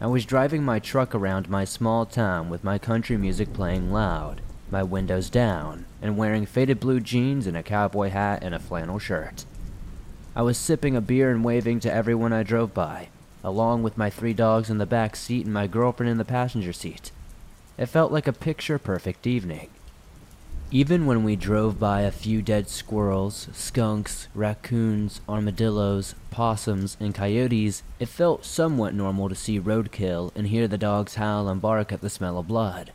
I 0.01 0.07
was 0.07 0.25
driving 0.25 0.65
my 0.65 0.81
truck 0.81 1.15
around 1.15 1.49
my 1.49 1.65
small 1.65 2.07
town 2.07 2.51
with 2.51 2.65
my 2.65 2.77
country 2.77 3.17
music 3.17 3.53
playing 3.53 3.93
loud, 3.93 4.41
my 4.69 4.83
windows 4.83 5.31
down, 5.31 5.85
and 6.01 6.17
wearing 6.17 6.45
faded 6.45 6.81
blue 6.81 6.99
jeans 6.99 7.47
and 7.47 7.57
a 7.57 7.63
cowboy 7.63 8.09
hat 8.09 8.43
and 8.43 8.53
a 8.53 8.59
flannel 8.59 8.99
shirt. 8.99 9.45
I 10.35 10.43
was 10.43 10.59
sipping 10.59 10.97
a 10.97 11.01
beer 11.01 11.31
and 11.31 11.45
waving 11.45 11.79
to 11.81 11.93
everyone 11.93 12.33
I 12.33 12.43
drove 12.43 12.75
by, 12.75 13.11
along 13.45 13.85
with 13.85 13.97
my 13.97 14.11
three 14.11 14.35
dogs 14.35 14.71
in 14.71 14.79
the 14.79 14.87
back 14.87 15.15
seat 15.15 15.45
and 15.45 15.55
my 15.55 15.69
girlfriend 15.69 16.11
in 16.11 16.19
the 16.19 16.25
passenger 16.25 16.73
seat. 16.73 17.13
It 17.79 17.87
felt 17.87 18.13
like 18.13 18.27
a 18.27 18.33
picture 18.33 18.79
perfect 18.79 19.27
evening. 19.27 19.71
Even 20.71 21.05
when 21.05 21.23
we 21.23 21.37
drove 21.37 21.79
by 21.79 22.01
a 22.01 22.11
few 22.11 22.41
dead 22.41 22.69
squirrels, 22.69 23.49
skunks, 23.53 24.29
raccoons, 24.35 25.21
armadillos, 25.29 26.15
possums, 26.31 26.97
and 26.99 27.15
coyotes, 27.15 27.83
it 28.01 28.09
felt 28.09 28.45
somewhat 28.45 28.95
normal 28.95 29.29
to 29.29 29.35
see 29.35 29.61
roadkill 29.61 30.31
and 30.35 30.47
hear 30.47 30.67
the 30.67 30.79
dogs 30.79 31.17
howl 31.17 31.49
and 31.49 31.61
bark 31.61 31.93
at 31.93 32.01
the 32.01 32.09
smell 32.09 32.39
of 32.39 32.49
blood. 32.49 32.93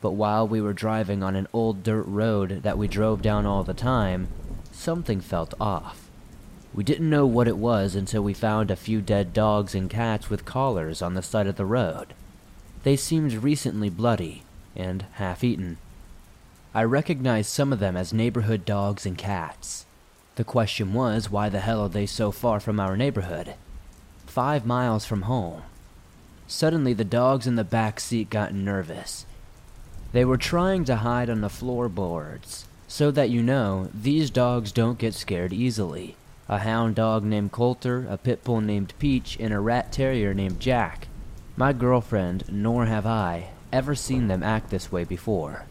But 0.00 0.12
while 0.12 0.46
we 0.46 0.60
were 0.60 0.74
driving 0.74 1.22
on 1.22 1.34
an 1.34 1.48
old 1.52 1.82
dirt 1.82 2.04
road 2.06 2.62
that 2.62 2.76
we 2.76 2.88
drove 2.88 3.22
down 3.22 3.46
all 3.46 3.64
the 3.64 3.72
time, 3.72 4.28
something 4.70 5.20
felt 5.22 5.54
off. 5.58 6.10
We 6.74 6.84
didn't 6.84 7.08
know 7.08 7.24
what 7.24 7.48
it 7.48 7.56
was 7.56 7.94
until 7.94 8.22
we 8.22 8.34
found 8.34 8.70
a 8.70 8.76
few 8.76 9.00
dead 9.00 9.32
dogs 9.32 9.74
and 9.74 9.88
cats 9.88 10.28
with 10.28 10.44
collars 10.44 11.00
on 11.00 11.14
the 11.14 11.22
side 11.22 11.46
of 11.46 11.56
the 11.56 11.64
road. 11.64 12.12
They 12.84 12.96
seemed 12.96 13.32
recently 13.32 13.88
bloody 13.88 14.42
and 14.76 15.06
half 15.14 15.42
eaten. 15.42 15.78
I 16.74 16.84
recognized 16.84 17.50
some 17.50 17.72
of 17.72 17.78
them 17.78 17.96
as 17.96 18.12
neighborhood 18.12 18.66
dogs 18.66 19.06
and 19.06 19.16
cats. 19.16 19.86
The 20.36 20.44
question 20.44 20.92
was, 20.92 21.30
why 21.30 21.48
the 21.48 21.60
hell 21.60 21.80
are 21.82 21.88
they 21.88 22.04
so 22.04 22.30
far 22.30 22.60
from 22.60 22.78
our 22.78 22.96
neighborhood? 22.96 23.54
Five 24.26 24.66
miles 24.66 25.06
from 25.06 25.22
home. 25.22 25.62
Suddenly, 26.46 26.92
the 26.92 27.04
dogs 27.04 27.46
in 27.46 27.54
the 27.54 27.64
back 27.64 28.00
seat 28.00 28.28
got 28.28 28.52
nervous. 28.52 29.24
They 30.12 30.26
were 30.26 30.36
trying 30.36 30.84
to 30.84 30.96
hide 30.96 31.30
on 31.30 31.40
the 31.40 31.48
floorboards, 31.48 32.66
So 32.86 33.10
that 33.12 33.30
you 33.30 33.42
know, 33.42 33.88
these 33.94 34.28
dogs 34.28 34.72
don't 34.72 34.98
get 34.98 35.14
scared 35.14 35.54
easily. 35.54 36.16
A 36.48 36.58
hound 36.58 36.96
dog 36.96 37.24
named 37.24 37.50
Coulter, 37.50 38.06
a 38.10 38.18
pit 38.18 38.44
bull 38.44 38.60
named 38.60 38.92
Peach, 38.98 39.38
and 39.40 39.54
a 39.54 39.58
rat 39.60 39.90
terrier 39.90 40.34
named 40.34 40.60
Jack. 40.60 41.08
My 41.56 41.72
girlfriend, 41.72 42.44
nor 42.48 42.86
have 42.86 43.06
I, 43.06 43.50
ever 43.72 43.94
seen 43.94 44.26
them 44.26 44.42
act 44.42 44.70
this 44.70 44.90
way 44.90 45.04
before. 45.04 45.66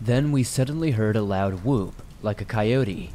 Then 0.00 0.32
we 0.32 0.42
suddenly 0.42 0.92
heard 0.92 1.16
a 1.16 1.22
loud 1.22 1.62
whoop, 1.62 2.02
like 2.22 2.40
a 2.40 2.46
coyote. 2.46 3.10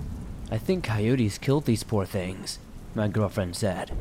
I 0.51 0.59
think 0.59 0.83
coyotes 0.83 1.39
killed 1.39 1.65
these 1.65 1.83
poor 1.83 2.05
things, 2.05 2.59
my 2.93 3.07
girlfriend 3.07 3.55
said. 3.55 3.91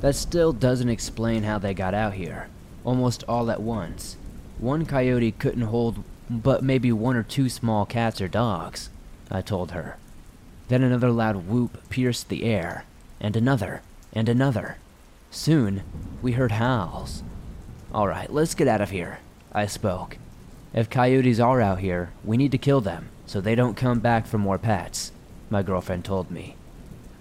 That 0.00 0.16
still 0.16 0.52
doesn't 0.52 0.88
explain 0.88 1.44
how 1.44 1.58
they 1.58 1.74
got 1.74 1.94
out 1.94 2.14
here, 2.14 2.48
almost 2.82 3.22
all 3.28 3.52
at 3.52 3.62
once. 3.62 4.16
One 4.58 4.84
coyote 4.84 5.30
couldn't 5.32 5.62
hold 5.62 6.02
but 6.28 6.64
maybe 6.64 6.90
one 6.90 7.14
or 7.14 7.22
two 7.22 7.48
small 7.48 7.84
cats 7.86 8.20
or 8.20 8.26
dogs, 8.26 8.90
I 9.30 9.42
told 9.42 9.72
her. 9.72 9.96
Then 10.68 10.82
another 10.82 11.10
loud 11.10 11.46
whoop 11.46 11.88
pierced 11.88 12.28
the 12.28 12.44
air, 12.44 12.84
and 13.20 13.36
another, 13.36 13.82
and 14.12 14.28
another. 14.28 14.78
Soon, 15.34 15.82
we 16.20 16.32
heard 16.32 16.52
howls. 16.52 17.22
All 17.90 18.06
right, 18.06 18.30
let's 18.30 18.54
get 18.54 18.68
out 18.68 18.82
of 18.82 18.90
here, 18.90 19.20
I 19.50 19.64
spoke. 19.64 20.18
If 20.74 20.90
coyotes 20.90 21.40
are 21.40 21.58
out 21.62 21.78
here, 21.78 22.10
we 22.22 22.36
need 22.36 22.52
to 22.52 22.58
kill 22.58 22.82
them 22.82 23.08
so 23.24 23.40
they 23.40 23.54
don't 23.54 23.74
come 23.74 23.98
back 23.98 24.26
for 24.26 24.36
more 24.36 24.58
pets, 24.58 25.10
my 25.48 25.62
girlfriend 25.62 26.04
told 26.04 26.30
me. 26.30 26.54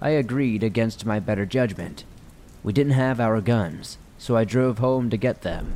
I 0.02 0.10
agreed 0.10 0.62
against 0.62 1.06
my 1.06 1.22
better 1.22 1.46
judgment. 1.46 2.04
We 2.64 2.74
didn't 2.74 2.94
have 2.94 3.22
our 3.22 3.40
guns, 3.40 3.98
so 4.18 4.36
I 4.36 4.44
drove 4.44 4.80
home 4.80 5.10
to 5.10 5.16
get 5.16 5.44
them. 5.44 5.74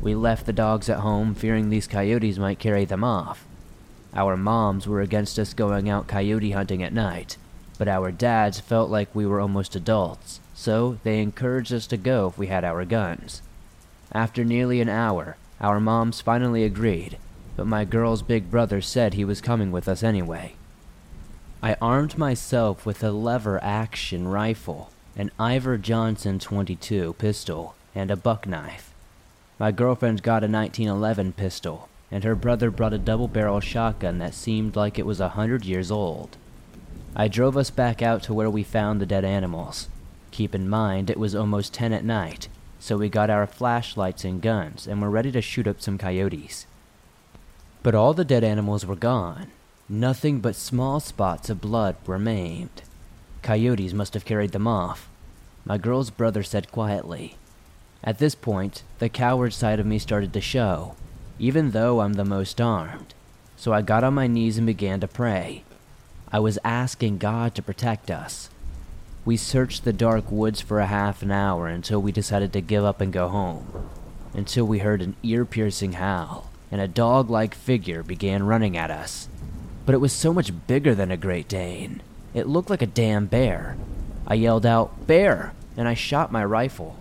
We 0.00 0.14
left 0.14 0.46
the 0.46 0.54
dogs 0.54 0.88
at 0.88 1.00
home, 1.00 1.34
fearing 1.34 1.68
these 1.68 1.86
coyotes 1.86 2.38
might 2.38 2.58
carry 2.58 2.86
them 2.86 3.04
off. 3.04 3.44
Our 4.14 4.38
moms 4.38 4.88
were 4.88 5.02
against 5.02 5.38
us 5.38 5.52
going 5.52 5.90
out 5.90 6.08
coyote 6.08 6.52
hunting 6.52 6.82
at 6.82 6.94
night, 6.94 7.36
but 7.78 7.88
our 7.88 8.12
dads 8.12 8.60
felt 8.60 8.90
like 8.90 9.14
we 9.14 9.26
were 9.26 9.40
almost 9.40 9.74
adults, 9.74 10.40
so 10.54 10.98
they 11.02 11.20
encouraged 11.20 11.72
us 11.72 11.86
to 11.88 11.96
go 11.96 12.28
if 12.28 12.38
we 12.38 12.46
had 12.46 12.64
our 12.64 12.84
guns. 12.84 13.42
After 14.12 14.44
nearly 14.44 14.80
an 14.80 14.88
hour, 14.88 15.36
our 15.60 15.80
moms 15.80 16.20
finally 16.20 16.64
agreed, 16.64 17.18
but 17.56 17.66
my 17.66 17.84
girl's 17.84 18.22
big 18.22 18.50
brother 18.50 18.80
said 18.80 19.14
he 19.14 19.24
was 19.24 19.40
coming 19.40 19.72
with 19.72 19.88
us 19.88 20.02
anyway. 20.02 20.54
I 21.62 21.76
armed 21.80 22.18
myself 22.18 22.84
with 22.84 23.02
a 23.02 23.10
lever 23.10 23.62
action 23.62 24.28
rifle, 24.28 24.90
an 25.16 25.30
Iver 25.38 25.78
Johnson 25.78 26.38
22 26.38 27.14
pistol, 27.14 27.74
and 27.94 28.10
a 28.10 28.16
buck 28.16 28.46
knife. 28.46 28.92
My 29.58 29.72
girlfriend 29.72 30.22
got 30.22 30.44
a 30.44 30.48
1911 30.48 31.32
pistol, 31.32 31.88
and 32.10 32.24
her 32.24 32.34
brother 32.34 32.70
brought 32.70 32.92
a 32.92 32.98
double 32.98 33.28
barrel 33.28 33.60
shotgun 33.60 34.18
that 34.18 34.34
seemed 34.34 34.76
like 34.76 34.98
it 34.98 35.06
was 35.06 35.20
a 35.20 35.30
hundred 35.30 35.64
years 35.64 35.90
old. 35.90 36.36
I 37.16 37.28
drove 37.28 37.56
us 37.56 37.70
back 37.70 38.02
out 38.02 38.22
to 38.24 38.34
where 38.34 38.50
we 38.50 38.62
found 38.62 39.00
the 39.00 39.06
dead 39.06 39.24
animals. 39.24 39.88
Keep 40.30 40.54
in 40.54 40.68
mind, 40.68 41.10
it 41.10 41.18
was 41.18 41.34
almost 41.34 41.72
10 41.74 41.92
at 41.92 42.04
night, 42.04 42.48
so 42.80 42.96
we 42.96 43.08
got 43.08 43.30
our 43.30 43.46
flashlights 43.46 44.24
and 44.24 44.42
guns 44.42 44.86
and 44.86 45.00
were 45.00 45.10
ready 45.10 45.30
to 45.32 45.40
shoot 45.40 45.68
up 45.68 45.80
some 45.80 45.96
coyotes. 45.96 46.66
But 47.82 47.94
all 47.94 48.14
the 48.14 48.24
dead 48.24 48.42
animals 48.42 48.84
were 48.84 48.96
gone. 48.96 49.48
Nothing 49.88 50.40
but 50.40 50.56
small 50.56 50.98
spots 50.98 51.50
of 51.50 51.60
blood 51.60 51.96
remained. 52.06 52.82
Coyotes 53.42 53.92
must 53.92 54.14
have 54.14 54.24
carried 54.24 54.52
them 54.52 54.66
off. 54.66 55.08
My 55.64 55.78
girl's 55.78 56.10
brother 56.10 56.42
said 56.42 56.72
quietly. 56.72 57.36
At 58.02 58.18
this 58.18 58.34
point, 58.34 58.82
the 58.98 59.08
coward 59.08 59.52
side 59.52 59.78
of 59.80 59.86
me 59.86 59.98
started 59.98 60.32
to 60.32 60.40
show, 60.40 60.94
even 61.38 61.70
though 61.70 62.00
I'm 62.00 62.14
the 62.14 62.24
most 62.24 62.60
armed. 62.60 63.14
So 63.56 63.72
I 63.72 63.82
got 63.82 64.02
on 64.02 64.14
my 64.14 64.26
knees 64.26 64.58
and 64.58 64.66
began 64.66 65.00
to 65.00 65.08
pray. 65.08 65.62
I 66.34 66.40
was 66.40 66.58
asking 66.64 67.18
God 67.18 67.54
to 67.54 67.62
protect 67.62 68.10
us. 68.10 68.50
We 69.24 69.36
searched 69.36 69.84
the 69.84 69.92
dark 69.92 70.32
woods 70.32 70.60
for 70.60 70.80
a 70.80 70.86
half 70.86 71.22
an 71.22 71.30
hour 71.30 71.68
until 71.68 72.02
we 72.02 72.10
decided 72.10 72.52
to 72.54 72.60
give 72.60 72.84
up 72.84 73.00
and 73.00 73.12
go 73.12 73.28
home. 73.28 73.88
Until 74.32 74.64
we 74.64 74.80
heard 74.80 75.00
an 75.00 75.14
ear 75.22 75.44
piercing 75.44 75.92
howl, 75.92 76.50
and 76.72 76.80
a 76.80 76.88
dog 76.88 77.30
like 77.30 77.54
figure 77.54 78.02
began 78.02 78.42
running 78.42 78.76
at 78.76 78.90
us. 78.90 79.28
But 79.86 79.94
it 79.94 80.00
was 80.00 80.12
so 80.12 80.32
much 80.32 80.66
bigger 80.66 80.92
than 80.92 81.12
a 81.12 81.16
Great 81.16 81.46
Dane. 81.46 82.02
It 82.34 82.48
looked 82.48 82.68
like 82.68 82.82
a 82.82 82.86
damn 82.86 83.26
bear. 83.26 83.76
I 84.26 84.34
yelled 84.34 84.66
out, 84.66 85.06
Bear! 85.06 85.52
and 85.76 85.86
I 85.86 85.94
shot 85.94 86.32
my 86.32 86.44
rifle. 86.44 86.96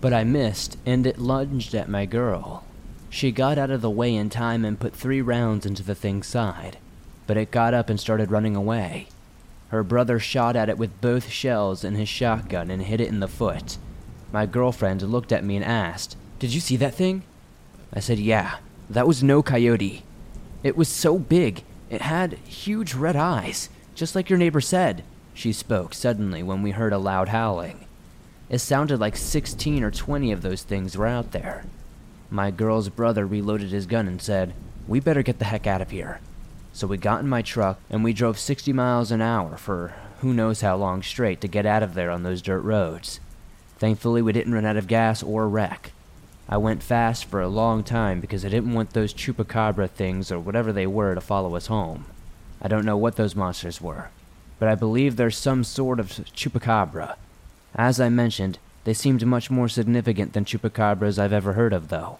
But 0.00 0.14
I 0.14 0.24
missed, 0.24 0.78
and 0.86 1.06
it 1.06 1.18
lunged 1.18 1.74
at 1.74 1.90
my 1.90 2.06
girl. 2.06 2.64
She 3.10 3.30
got 3.30 3.58
out 3.58 3.70
of 3.70 3.82
the 3.82 3.90
way 3.90 4.14
in 4.14 4.30
time 4.30 4.64
and 4.64 4.80
put 4.80 4.96
three 4.96 5.20
rounds 5.20 5.66
into 5.66 5.82
the 5.82 5.94
thing's 5.94 6.28
side, 6.28 6.78
but 7.30 7.36
it 7.36 7.52
got 7.52 7.72
up 7.72 7.88
and 7.88 8.00
started 8.00 8.32
running 8.32 8.56
away. 8.56 9.06
Her 9.68 9.84
brother 9.84 10.18
shot 10.18 10.56
at 10.56 10.68
it 10.68 10.76
with 10.76 11.00
both 11.00 11.28
shells 11.28 11.84
in 11.84 11.94
his 11.94 12.08
shotgun 12.08 12.72
and 12.72 12.82
hit 12.82 13.00
it 13.00 13.06
in 13.06 13.20
the 13.20 13.28
foot. 13.28 13.78
My 14.32 14.46
girlfriend 14.46 15.00
looked 15.02 15.30
at 15.30 15.44
me 15.44 15.54
and 15.54 15.64
asked, 15.64 16.16
Did 16.40 16.52
you 16.52 16.58
see 16.58 16.74
that 16.78 16.92
thing? 16.92 17.22
I 17.92 18.00
said, 18.00 18.18
Yeah, 18.18 18.56
that 18.88 19.06
was 19.06 19.22
no 19.22 19.44
coyote. 19.44 20.02
It 20.64 20.76
was 20.76 20.88
so 20.88 21.20
big, 21.20 21.62
it 21.88 22.00
had 22.00 22.32
huge 22.48 22.94
red 22.94 23.14
eyes, 23.14 23.68
just 23.94 24.16
like 24.16 24.28
your 24.28 24.36
neighbor 24.36 24.60
said, 24.60 25.04
she 25.32 25.52
spoke 25.52 25.94
suddenly 25.94 26.42
when 26.42 26.62
we 26.62 26.72
heard 26.72 26.92
a 26.92 26.98
loud 26.98 27.28
howling. 27.28 27.86
It 28.48 28.58
sounded 28.58 28.98
like 28.98 29.16
16 29.16 29.84
or 29.84 29.92
20 29.92 30.32
of 30.32 30.42
those 30.42 30.64
things 30.64 30.96
were 30.96 31.06
out 31.06 31.30
there. 31.30 31.62
My 32.28 32.50
girl's 32.50 32.88
brother 32.88 33.24
reloaded 33.24 33.70
his 33.70 33.86
gun 33.86 34.08
and 34.08 34.20
said, 34.20 34.52
We 34.88 34.98
better 34.98 35.22
get 35.22 35.38
the 35.38 35.44
heck 35.44 35.68
out 35.68 35.80
of 35.80 35.92
here. 35.92 36.18
So 36.72 36.86
we 36.86 36.96
got 36.96 37.20
in 37.20 37.28
my 37.28 37.42
truck 37.42 37.80
and 37.90 38.02
we 38.04 38.12
drove 38.12 38.38
60 38.38 38.72
miles 38.72 39.10
an 39.10 39.20
hour 39.20 39.56
for 39.56 39.94
who 40.20 40.32
knows 40.32 40.60
how 40.60 40.76
long 40.76 41.02
straight 41.02 41.40
to 41.40 41.48
get 41.48 41.66
out 41.66 41.82
of 41.82 41.94
there 41.94 42.10
on 42.10 42.22
those 42.22 42.42
dirt 42.42 42.60
roads. 42.60 43.20
Thankfully, 43.78 44.22
we 44.22 44.32
didn't 44.32 44.54
run 44.54 44.66
out 44.66 44.76
of 44.76 44.86
gas 44.86 45.22
or 45.22 45.48
wreck. 45.48 45.92
I 46.48 46.56
went 46.56 46.82
fast 46.82 47.24
for 47.24 47.40
a 47.40 47.48
long 47.48 47.82
time 47.82 48.20
because 48.20 48.44
I 48.44 48.48
didn't 48.48 48.74
want 48.74 48.90
those 48.90 49.14
chupacabra 49.14 49.90
things 49.90 50.30
or 50.30 50.38
whatever 50.38 50.72
they 50.72 50.86
were 50.86 51.14
to 51.14 51.20
follow 51.20 51.54
us 51.54 51.68
home. 51.68 52.06
I 52.60 52.68
don't 52.68 52.84
know 52.84 52.96
what 52.96 53.16
those 53.16 53.36
monsters 53.36 53.80
were, 53.80 54.10
but 54.58 54.68
I 54.68 54.74
believe 54.74 55.16
there's 55.16 55.36
some 55.36 55.64
sort 55.64 55.98
of 56.00 56.08
chupacabra 56.08 57.16
as 57.74 58.00
I 58.00 58.08
mentioned, 58.08 58.58
they 58.84 58.94
seemed 58.94 59.24
much 59.24 59.50
more 59.50 59.68
significant 59.68 60.32
than 60.32 60.44
chupacabras 60.44 61.18
I've 61.18 61.32
ever 61.32 61.52
heard 61.52 61.72
of, 61.72 61.88
though. 61.88 62.18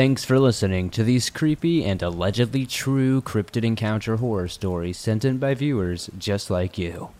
Thanks 0.00 0.24
for 0.24 0.38
listening 0.38 0.88
to 0.92 1.04
these 1.04 1.28
creepy 1.28 1.84
and 1.84 2.02
allegedly 2.02 2.64
true 2.64 3.20
cryptid 3.20 3.64
encounter 3.64 4.16
horror 4.16 4.48
stories 4.48 4.96
sent 4.96 5.26
in 5.26 5.36
by 5.36 5.52
viewers 5.52 6.08
just 6.16 6.48
like 6.48 6.78
you. 6.78 7.10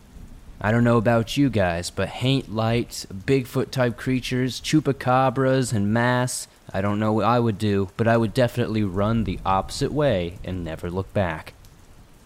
I 0.59 0.71
don't 0.71 0.83
know 0.83 0.97
about 0.97 1.37
you 1.37 1.51
guys, 1.51 1.91
but 1.91 2.09
haint 2.09 2.51
lights, 2.51 3.05
Bigfoot 3.05 3.69
type 3.69 3.97
creatures, 3.97 4.59
chupacabras, 4.59 5.73
and 5.73 5.93
mass 5.93 6.47
I 6.73 6.81
don't 6.81 6.97
know 6.97 7.13
what 7.13 7.25
I 7.25 7.39
would 7.39 7.59
do, 7.59 7.89
but 7.97 8.07
I 8.07 8.17
would 8.17 8.33
definitely 8.33 8.83
run 8.83 9.25
the 9.25 9.37
opposite 9.45 9.93
way 9.93 10.39
and 10.43 10.63
never 10.63 10.89
look 10.89 11.13
back. 11.13 11.53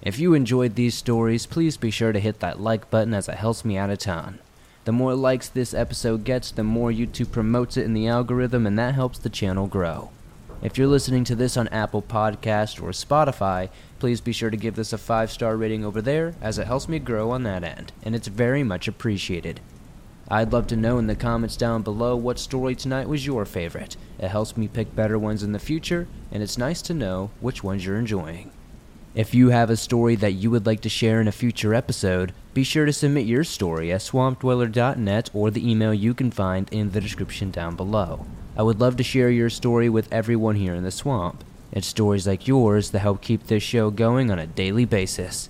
If 0.01 0.19
you 0.19 0.33
enjoyed 0.33 0.75
these 0.75 0.95
stories, 0.95 1.45
please 1.45 1.75
be 1.75 1.91
sure 1.91 2.13
to 2.13 2.19
hit 2.21 2.39
that 2.39 2.61
like 2.61 2.89
button 2.89 3.13
as 3.13 3.27
it 3.27 3.35
helps 3.35 3.65
me 3.65 3.75
out 3.75 3.89
a 3.89 3.97
ton. 3.97 4.39
The 4.85 4.93
more 4.93 5.15
likes 5.15 5.49
this 5.49 5.73
episode 5.73 6.23
gets, 6.23 6.49
the 6.49 6.63
more 6.63 6.91
YouTube 6.91 7.33
promotes 7.33 7.75
it 7.75 7.83
in 7.83 7.93
the 7.93 8.07
algorithm, 8.07 8.65
and 8.65 8.79
that 8.79 8.95
helps 8.95 9.19
the 9.19 9.29
channel 9.29 9.67
grow. 9.67 10.11
If 10.61 10.77
you're 10.77 10.87
listening 10.87 11.25
to 11.25 11.35
this 11.35 11.57
on 11.57 11.67
Apple 11.67 12.01
Podcast 12.01 12.81
or 12.81 12.89
Spotify, 12.89 13.69
please 13.99 14.21
be 14.21 14.31
sure 14.31 14.49
to 14.49 14.57
give 14.57 14.75
this 14.75 14.93
a 14.93 14.97
5-star 14.97 15.57
rating 15.57 15.85
over 15.85 16.01
there 16.01 16.33
as 16.41 16.57
it 16.57 16.65
helps 16.65 16.87
me 16.87 16.97
grow 16.97 17.31
on 17.31 17.43
that 17.43 17.63
end, 17.63 17.91
and 18.03 18.15
it's 18.15 18.27
very 18.27 18.63
much 18.63 18.87
appreciated. 18.87 19.59
I'd 20.27 20.53
love 20.53 20.65
to 20.67 20.75
know 20.75 20.97
in 20.97 21.07
the 21.07 21.15
comments 21.15 21.55
down 21.55 21.83
below 21.83 22.15
what 22.15 22.39
story 22.39 22.73
tonight 22.73 23.07
was 23.07 23.25
your 23.25 23.45
favorite. 23.45 23.95
It 24.17 24.29
helps 24.29 24.57
me 24.57 24.67
pick 24.67 24.95
better 24.95 25.19
ones 25.19 25.43
in 25.43 25.51
the 25.51 25.59
future, 25.59 26.07
and 26.31 26.41
it's 26.41 26.57
nice 26.57 26.81
to 26.83 26.93
know 26.93 27.29
which 27.41 27.63
ones 27.63 27.85
you're 27.85 27.99
enjoying. 27.99 28.49
If 29.13 29.35
you 29.35 29.49
have 29.49 29.69
a 29.69 29.77
story 29.77 30.15
that 30.15 30.33
you 30.33 30.49
would 30.51 30.65
like 30.65 30.81
to 30.81 30.89
share 30.89 31.21
in 31.21 31.27
a 31.27 31.33
future 31.33 31.75
episode, 31.75 32.33
be 32.53 32.63
sure 32.63 32.85
to 32.85 32.93
submit 32.93 33.27
your 33.27 33.43
story 33.43 33.91
at 33.91 34.01
swampdweller.net 34.01 35.29
or 35.33 35.51
the 35.51 35.69
email 35.69 35.93
you 35.93 36.13
can 36.13 36.31
find 36.31 36.67
in 36.71 36.91
the 36.91 37.01
description 37.01 37.51
down 37.51 37.75
below. 37.75 38.25
I 38.57 38.63
would 38.63 38.79
love 38.79 38.95
to 38.97 39.03
share 39.03 39.29
your 39.29 39.49
story 39.49 39.89
with 39.89 40.11
everyone 40.13 40.55
here 40.55 40.73
in 40.73 40.83
the 40.83 40.91
swamp. 40.91 41.43
It's 41.73 41.87
stories 41.87 42.25
like 42.25 42.47
yours 42.47 42.91
that 42.91 42.99
help 42.99 43.21
keep 43.21 43.47
this 43.47 43.63
show 43.63 43.89
going 43.91 44.31
on 44.31 44.39
a 44.39 44.47
daily 44.47 44.85
basis. 44.85 45.49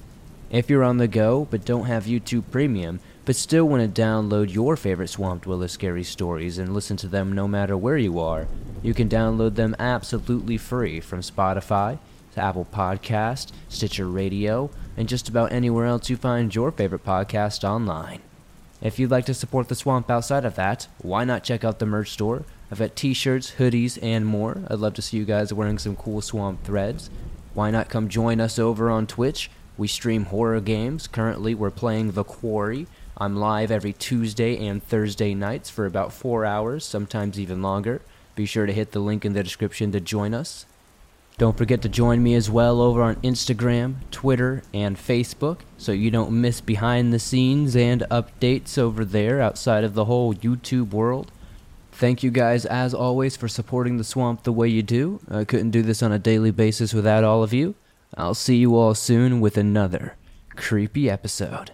If 0.49 0.71
you're 0.71 0.83
on 0.83 0.97
the 0.97 1.07
go 1.07 1.47
but 1.51 1.65
don't 1.65 1.85
have 1.85 2.05
YouTube 2.05 2.45
Premium, 2.49 2.99
but 3.23 3.35
still 3.35 3.65
want 3.65 3.95
to 3.95 4.01
download 4.01 4.51
your 4.51 4.75
favorite 4.75 5.09
Swamp 5.09 5.43
Dweller 5.43 5.67
scary 5.67 6.03
stories 6.03 6.57
and 6.57 6.73
listen 6.73 6.97
to 6.97 7.07
them 7.07 7.31
no 7.31 7.47
matter 7.47 7.77
where 7.77 7.97
you 7.97 8.19
are, 8.19 8.47
you 8.81 8.95
can 8.95 9.07
download 9.07 9.53
them 9.53 9.75
absolutely 9.77 10.57
free 10.57 10.99
from 10.99 11.21
Spotify 11.21 11.99
to 12.33 12.41
Apple 12.41 12.67
Podcast, 12.73 13.51
Stitcher 13.69 14.07
Radio, 14.07 14.71
and 14.97 15.07
just 15.07 15.29
about 15.29 15.51
anywhere 15.51 15.85
else 15.85 16.09
you 16.09 16.17
find 16.17 16.55
your 16.55 16.71
favorite 16.71 17.05
podcast 17.05 17.63
online. 17.63 18.21
If 18.81 18.97
you'd 18.97 19.11
like 19.11 19.25
to 19.25 19.33
support 19.35 19.67
the 19.67 19.75
swamp 19.75 20.09
outside 20.09 20.43
of 20.43 20.55
that, 20.55 20.87
why 20.99 21.23
not 21.23 21.43
check 21.43 21.63
out 21.63 21.77
the 21.77 21.85
merch 21.85 22.09
store? 22.09 22.45
I've 22.71 22.79
got 22.79 22.95
t 22.95 23.13
shirts, 23.13 23.53
hoodies, 23.57 23.99
and 24.01 24.25
more. 24.25 24.63
I'd 24.67 24.79
love 24.79 24.95
to 24.95 25.01
see 25.01 25.17
you 25.17 25.25
guys 25.25 25.53
wearing 25.53 25.77
some 25.77 25.95
cool 25.95 26.21
swamp 26.21 26.63
threads. 26.63 27.09
Why 27.53 27.71
not 27.71 27.89
come 27.89 28.09
join 28.09 28.41
us 28.41 28.57
over 28.57 28.89
on 28.89 29.07
Twitch? 29.07 29.49
We 29.77 29.87
stream 29.87 30.25
horror 30.25 30.61
games. 30.61 31.07
Currently, 31.07 31.53
we're 31.53 31.69
playing 31.69 32.11
The 32.11 32.23
Quarry. 32.23 32.87
I'm 33.17 33.35
live 33.37 33.71
every 33.71 33.93
Tuesday 33.93 34.67
and 34.67 34.83
Thursday 34.83 35.33
nights 35.33 35.69
for 35.69 35.85
about 35.85 36.11
four 36.11 36.43
hours, 36.43 36.83
sometimes 36.83 37.39
even 37.39 37.61
longer. 37.61 38.01
Be 38.35 38.45
sure 38.45 38.65
to 38.65 38.73
hit 38.73 38.91
the 38.91 38.99
link 38.99 39.23
in 39.23 39.33
the 39.33 39.43
description 39.43 39.91
to 39.91 39.99
join 39.99 40.33
us. 40.33 40.65
Don't 41.37 41.57
forget 41.57 41.81
to 41.81 41.89
join 41.89 42.23
me 42.23 42.33
as 42.33 42.49
well 42.49 42.81
over 42.81 43.01
on 43.03 43.15
Instagram, 43.17 43.95
Twitter, 44.09 44.63
and 44.73 44.97
Facebook 44.97 45.59
so 45.77 45.91
you 45.91 46.09
don't 46.09 46.31
miss 46.31 46.61
behind 46.61 47.11
the 47.11 47.19
scenes 47.19 47.75
and 47.75 48.01
updates 48.09 48.77
over 48.77 49.03
there 49.03 49.41
outside 49.41 49.83
of 49.83 49.93
the 49.93 50.05
whole 50.05 50.33
YouTube 50.33 50.91
world. 50.91 51.31
Thank 51.95 52.23
you 52.23 52.29
guys, 52.29 52.65
as 52.65 52.93
always, 52.93 53.37
for 53.37 53.47
supporting 53.47 53.95
the 53.95 54.03
swamp 54.03 54.43
the 54.43 54.51
way 54.51 54.67
you 54.67 54.83
do. 54.83 55.21
I 55.31 55.45
couldn't 55.45 55.71
do 55.71 55.81
this 55.81 56.03
on 56.03 56.11
a 56.11 56.19
daily 56.19 56.51
basis 56.51 56.93
without 56.93 57.23
all 57.23 57.41
of 57.41 57.53
you. 57.53 57.75
I'll 58.17 58.33
see 58.33 58.57
you 58.57 58.75
all 58.75 58.93
soon 58.93 59.39
with 59.39 59.57
another 59.57 60.17
creepy 60.57 61.09
episode. 61.09 61.71